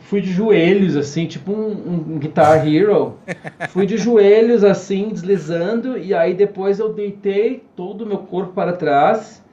[0.01, 3.17] fui de joelhos, assim, tipo um, um, Guitar Hero.
[3.69, 8.73] fui de joelhos, assim, deslizando, e aí depois eu deitei todo o meu corpo para
[8.73, 9.43] trás.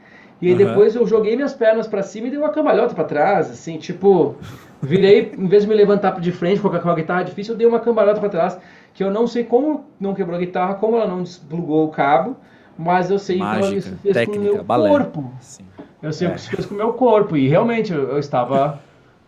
[0.40, 0.58] E aí uhum.
[0.58, 4.34] depois eu joguei minhas pernas para cima e dei uma cambalhota para trás, assim, tipo,
[4.82, 7.78] virei, em vez de me levantar de frente com a guitarra difícil, eu dei uma
[7.78, 8.58] cambalhota para trás,
[8.92, 12.36] que eu não sei como não quebrou a guitarra, como ela não desplugou o cabo,
[12.76, 14.90] mas eu sei Mágica, que isso fez técnica, com o meu balé.
[14.90, 15.32] corpo.
[15.40, 15.64] Sim.
[16.02, 16.30] Eu sei é.
[16.30, 18.80] o que isso fez com o meu corpo, e realmente eu, eu estava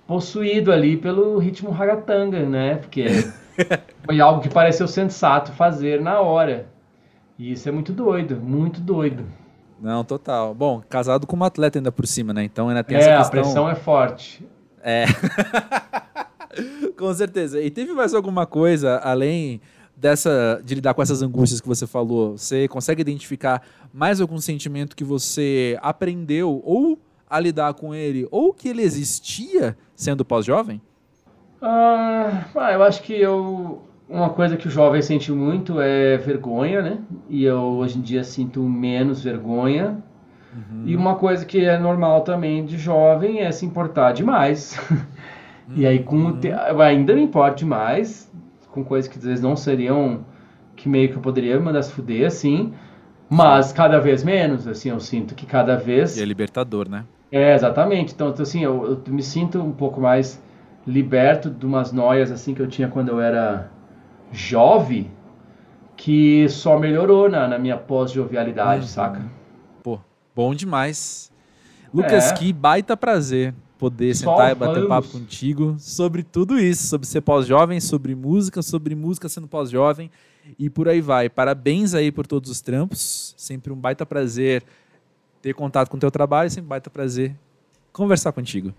[0.07, 2.77] possuído ali pelo ritmo ragatanga, né?
[2.77, 3.07] Porque
[4.05, 6.67] foi algo que pareceu sensato fazer na hora.
[7.39, 9.25] E isso é muito doido, muito doido.
[9.81, 10.55] Não, total.
[10.55, 12.45] Bom, casado com uma atleta ainda por cima, né?
[12.45, 13.27] Então ainda tem é, essa questão...
[13.27, 14.47] a pressão é forte.
[14.83, 15.05] É.
[16.97, 17.61] com certeza.
[17.61, 19.61] E teve mais alguma coisa além
[19.97, 22.37] dessa de lidar com essas angústias que você falou?
[22.37, 26.99] Você consegue identificar mais algum sentimento que você aprendeu ou
[27.29, 30.81] a lidar com ele ou que ele existia sendo pós-jovem?
[31.61, 36.83] Ah, ah, eu acho que eu uma coisa que o jovem sente muito é vergonha,
[36.83, 36.99] né?
[37.29, 39.99] E eu hoje em dia sinto menos vergonha.
[40.55, 40.83] Uhum.
[40.85, 44.79] E uma coisa que é normal também de jovem é se importar demais.
[44.91, 44.99] Uhum.
[45.77, 46.49] e aí com o te...
[46.49, 48.31] eu ainda me importo demais
[48.71, 50.25] com coisas que às vezes não seriam
[50.77, 52.73] que meio que eu poderia mandar se fuder assim,
[53.35, 57.05] mas cada vez menos, assim, eu sinto que cada vez E é libertador, né?
[57.33, 58.15] É, exatamente.
[58.15, 60.41] Então, assim, eu, eu me sinto um pouco mais
[60.87, 63.71] liberto de umas noias assim que eu tinha quando eu era
[64.31, 65.11] jovem,
[65.97, 68.89] que só melhorou na, na minha pós-jovialidade, uhum.
[68.89, 69.23] saca?
[69.83, 69.99] Pô,
[70.35, 71.33] bom demais.
[71.95, 72.35] Lucas, é.
[72.35, 77.21] que baita prazer poder só sentar e bater papo contigo sobre tudo isso, sobre ser
[77.21, 80.11] pós-jovem, sobre música, sobre música sendo pós-jovem
[80.59, 81.29] e por aí vai.
[81.29, 84.65] Parabéns aí por todos os trampos, sempre um baita prazer
[85.41, 87.35] ter contato com o teu trabalho, sempre baita prazer
[87.93, 88.75] conversar contigo.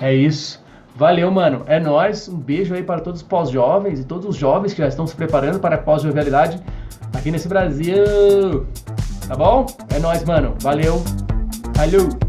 [0.00, 0.62] É isso.
[0.96, 1.62] Valeu, mano.
[1.66, 2.28] É nós.
[2.28, 5.14] Um beijo aí para todos os pós-jovens e todos os jovens que já estão se
[5.14, 6.60] preparando para a pós-jovialidade
[7.14, 8.66] aqui nesse Brasil.
[9.28, 9.66] Tá bom?
[9.94, 10.56] É nós, mano.
[10.60, 11.02] Valeu.
[11.76, 12.27] Valeu.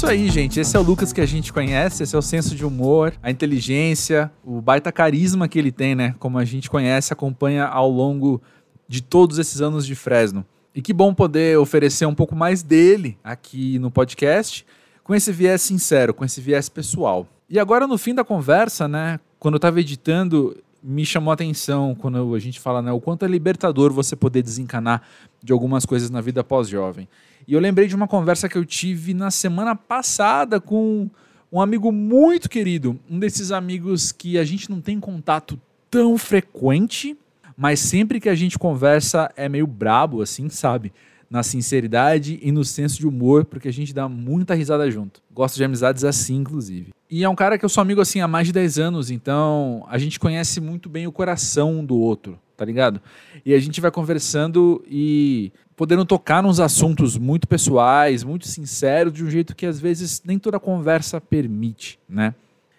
[0.00, 0.58] Isso aí, gente.
[0.58, 3.30] Esse é o Lucas que a gente conhece, esse é o senso de humor, a
[3.30, 6.14] inteligência, o baita carisma que ele tem, né?
[6.18, 8.40] Como a gente conhece, acompanha ao longo
[8.88, 10.42] de todos esses anos de Fresno.
[10.74, 14.64] E que bom poder oferecer um pouco mais dele aqui no podcast,
[15.04, 17.28] com esse viés sincero, com esse viés pessoal.
[17.46, 21.94] E agora no fim da conversa, né, quando eu estava editando, me chamou a atenção
[21.94, 25.02] quando a gente fala, né, o quanto é libertador você poder desencanar
[25.42, 27.06] de algumas coisas na vida pós-jovem.
[27.50, 31.10] E eu lembrei de uma conversa que eu tive na semana passada com
[31.50, 37.18] um amigo muito querido, um desses amigos que a gente não tem contato tão frequente,
[37.56, 40.92] mas sempre que a gente conversa é meio brabo, assim, sabe?
[41.28, 45.20] Na sinceridade e no senso de humor, porque a gente dá muita risada junto.
[45.34, 46.92] Gosto de amizades assim, inclusive.
[47.10, 49.84] E é um cara que eu sou amigo assim há mais de 10 anos, então
[49.88, 53.00] a gente conhece muito bem o coração do outro, tá ligado?
[53.42, 59.24] E a gente vai conversando e podendo tocar nos assuntos muito pessoais, muito sinceros, de
[59.24, 62.34] um jeito que às vezes nem toda conversa permite, né?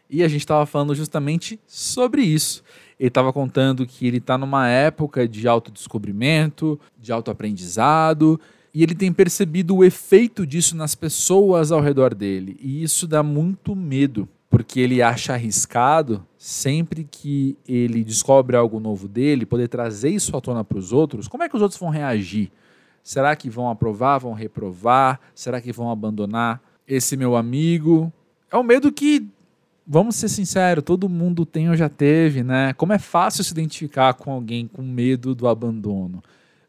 [0.07, 2.63] E a gente estava falando justamente sobre isso.
[2.99, 8.39] Ele estava contando que ele está numa época de autodescobrimento, de autoaprendizado,
[8.71, 12.55] e ele tem percebido o efeito disso nas pessoas ao redor dele.
[12.61, 19.07] E isso dá muito medo, porque ele acha arriscado, sempre que ele descobre algo novo
[19.07, 21.25] dele, poder trazer isso à tona para os outros.
[21.29, 22.51] Como é que os outros vão reagir?
[23.01, 25.21] Será que vão aprovar, vão reprovar?
[25.33, 28.11] Será que vão abandonar esse meu amigo?
[28.51, 29.25] É um medo que,
[29.87, 32.73] vamos ser sinceros, todo mundo tem ou já teve, né?
[32.73, 36.21] Como é fácil se identificar com alguém com medo do abandono.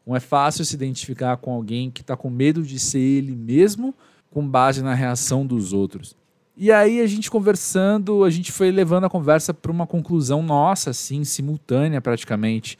[0.05, 3.93] Como é fácil se identificar com alguém que está com medo de ser ele mesmo
[4.31, 6.15] com base na reação dos outros.
[6.55, 10.91] E aí a gente conversando, a gente foi levando a conversa para uma conclusão nossa,
[10.91, 12.77] assim, simultânea praticamente,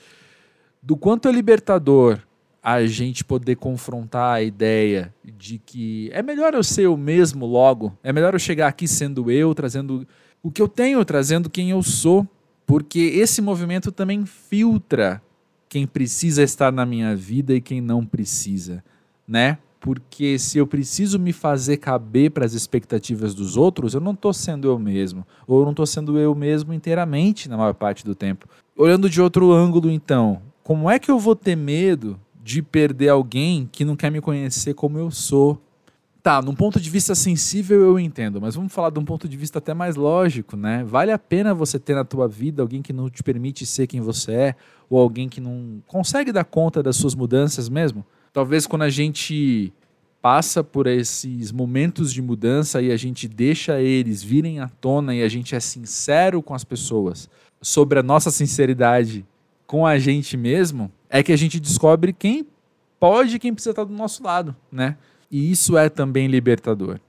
[0.82, 2.20] do quanto é libertador
[2.62, 7.98] a gente poder confrontar a ideia de que é melhor eu ser eu mesmo logo,
[8.02, 10.08] é melhor eu chegar aqui sendo eu, trazendo
[10.42, 12.26] o que eu tenho, trazendo quem eu sou,
[12.66, 15.22] porque esse movimento também filtra
[15.68, 18.84] quem precisa estar na minha vida e quem não precisa,
[19.28, 19.58] né?
[19.84, 24.32] Porque se eu preciso me fazer caber para as expectativas dos outros, eu não estou
[24.32, 28.16] sendo eu mesmo, ou eu não estou sendo eu mesmo inteiramente na maior parte do
[28.16, 28.48] tempo.
[28.78, 33.68] Olhando de outro ângulo, então, como é que eu vou ter medo de perder alguém
[33.70, 35.62] que não quer me conhecer como eu sou.
[36.22, 39.36] Tá, num ponto de vista sensível eu entendo, mas vamos falar de um ponto de
[39.36, 40.82] vista até mais lógico, né?
[40.86, 44.00] Vale a pena você ter na tua vida alguém que não te permite ser quem
[44.00, 44.56] você é,
[44.90, 48.06] ou alguém que não consegue dar conta das suas mudanças mesmo?
[48.34, 49.72] Talvez quando a gente
[50.22, 55.22] passa por esses momentos de mudança e a gente deixa eles virem à tona e
[55.22, 57.30] a gente é sincero com as pessoas
[57.62, 59.26] sobre a nossa sinceridade
[59.68, 62.48] com a gente mesmo, é que a gente descobre quem
[63.00, 64.98] pode e quem precisa estar do nosso lado, né?
[65.30, 67.00] E isso é também libertador.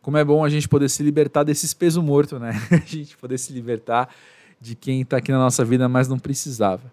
[0.00, 2.52] Como é bom a gente poder se libertar desses peso morto, né?
[2.70, 4.08] a gente poder se libertar
[4.60, 6.92] de quem está aqui na nossa vida, mas não precisava.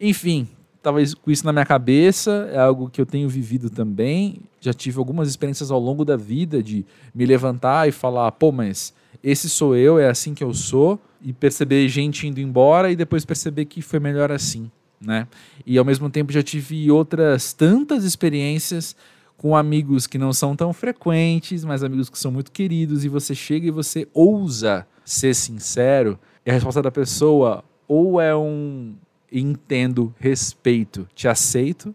[0.00, 0.48] Enfim,
[0.82, 4.36] talvez com isso na minha cabeça, é algo que eu tenho vivido também.
[4.60, 8.92] Já tive algumas experiências ao longo da vida de me levantar e falar, pô, mas
[9.22, 13.24] esse sou eu, é assim que eu sou, e perceber gente indo embora e depois
[13.24, 14.70] perceber que foi melhor assim
[15.00, 15.26] né?
[15.64, 18.96] E ao mesmo tempo já tive outras tantas experiências
[19.36, 23.34] com amigos que não são tão frequentes, mas amigos que são muito queridos e você
[23.34, 28.94] chega e você ousa ser sincero, e a resposta da pessoa ou é um
[29.32, 31.94] entendo, respeito, te aceito,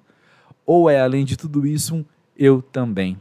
[0.65, 2.05] ou é além de tudo isso um
[2.38, 3.17] eu também.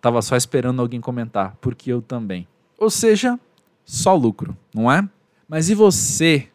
[0.00, 2.46] Tava só esperando alguém comentar, porque eu também.
[2.78, 3.38] Ou seja,
[3.84, 5.08] só lucro, não é?
[5.48, 6.48] Mas e você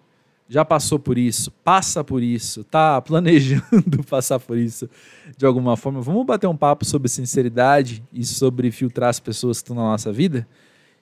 [0.48, 4.90] já passou por isso, passa por isso, tá planejando passar por isso
[5.38, 9.64] de alguma forma, vamos bater um papo sobre sinceridade e sobre filtrar as pessoas que
[9.64, 10.46] estão na nossa vida?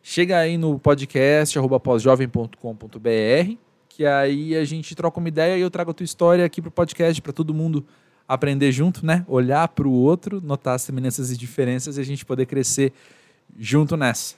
[0.03, 3.57] Chega aí no podcast pósjovem.com.br,
[3.99, 6.71] que aí a gente troca uma ideia e eu trago a tua história aqui pro
[6.71, 7.85] podcast para todo mundo
[8.25, 9.25] aprender junto, né?
[9.27, 12.93] Olhar para o outro, notar as semelhanças e diferenças e a gente poder crescer
[13.59, 14.35] junto nessa.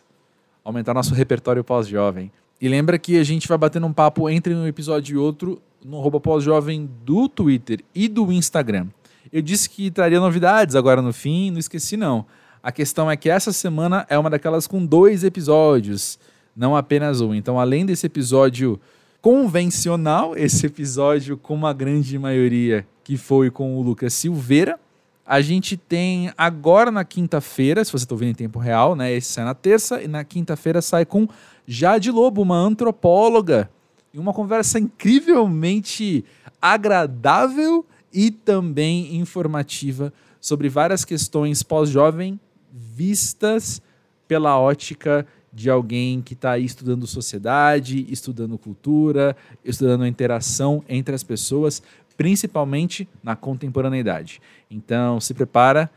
[0.66, 2.32] Aumentar nosso repertório pós-jovem.
[2.60, 6.00] E lembra que a gente vai batendo um papo entre um episódio e outro no
[6.00, 8.88] Rouba Pós-Jovem do Twitter e do Instagram.
[9.32, 12.26] Eu disse que traria novidades agora no fim, não esqueci não.
[12.64, 16.18] A questão é que essa semana é uma daquelas com dois episódios,
[16.56, 17.36] não apenas um.
[17.36, 18.82] Então, além desse episódio
[19.22, 24.80] convencional, esse episódio com uma grande maioria que foi com o Lucas Silveira,
[25.26, 29.14] a gente tem agora na quinta-feira, se você está vendo em tempo real, né?
[29.14, 31.28] Esse sai na terça, e na quinta-feira sai com
[31.68, 33.70] Jade Lobo, uma antropóloga,
[34.14, 36.26] e uma conversa incrivelmente
[36.62, 42.40] agradável e também informativa sobre várias questões pós-jovem
[42.74, 43.82] vistas
[44.28, 49.36] pela ótica de alguém que está aí estudando sociedade, estudando cultura,
[49.66, 51.84] estudando a interação entre as pessoas,
[52.16, 54.42] principalmente na contemporaneidade.
[54.70, 55.90] Então, se prepara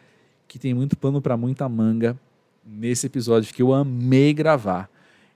[0.48, 2.18] que tem muito pano para muita manga
[2.64, 4.88] nesse episódio que eu amei gravar.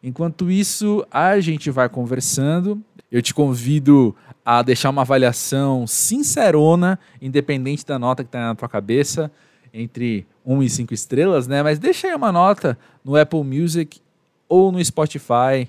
[0.02, 2.80] Enquanto isso, a gente vai conversando.
[3.10, 4.14] Eu te convido
[4.44, 9.30] a deixar uma avaliação sincerona, independente da nota que está na tua cabeça,
[9.72, 11.62] entre 1 e 5 estrelas, né?
[11.62, 14.00] Mas deixa aí uma nota no Apple Music
[14.48, 15.68] ou no Spotify.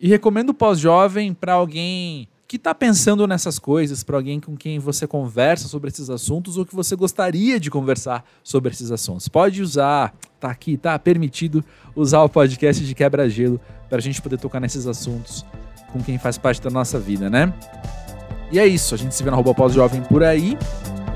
[0.00, 4.80] E recomendo o pós-jovem para alguém que está pensando nessas coisas, para alguém com quem
[4.80, 9.28] você conversa sobre esses assuntos ou que você gostaria de conversar sobre esses assuntos.
[9.28, 11.64] Pode usar, tá aqui, tá permitido
[11.94, 15.46] usar o podcast de quebra-gelo para a gente poder tocar nesses assuntos
[15.92, 17.54] com quem faz parte da nossa vida, né?
[18.50, 20.58] E é isso, a gente se vê no Arroba Pós-Jovem por aí.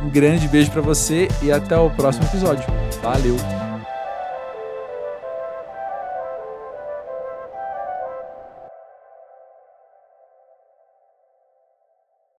[0.05, 2.64] Um grande beijo para você e até o próximo episódio.
[3.02, 3.63] Valeu!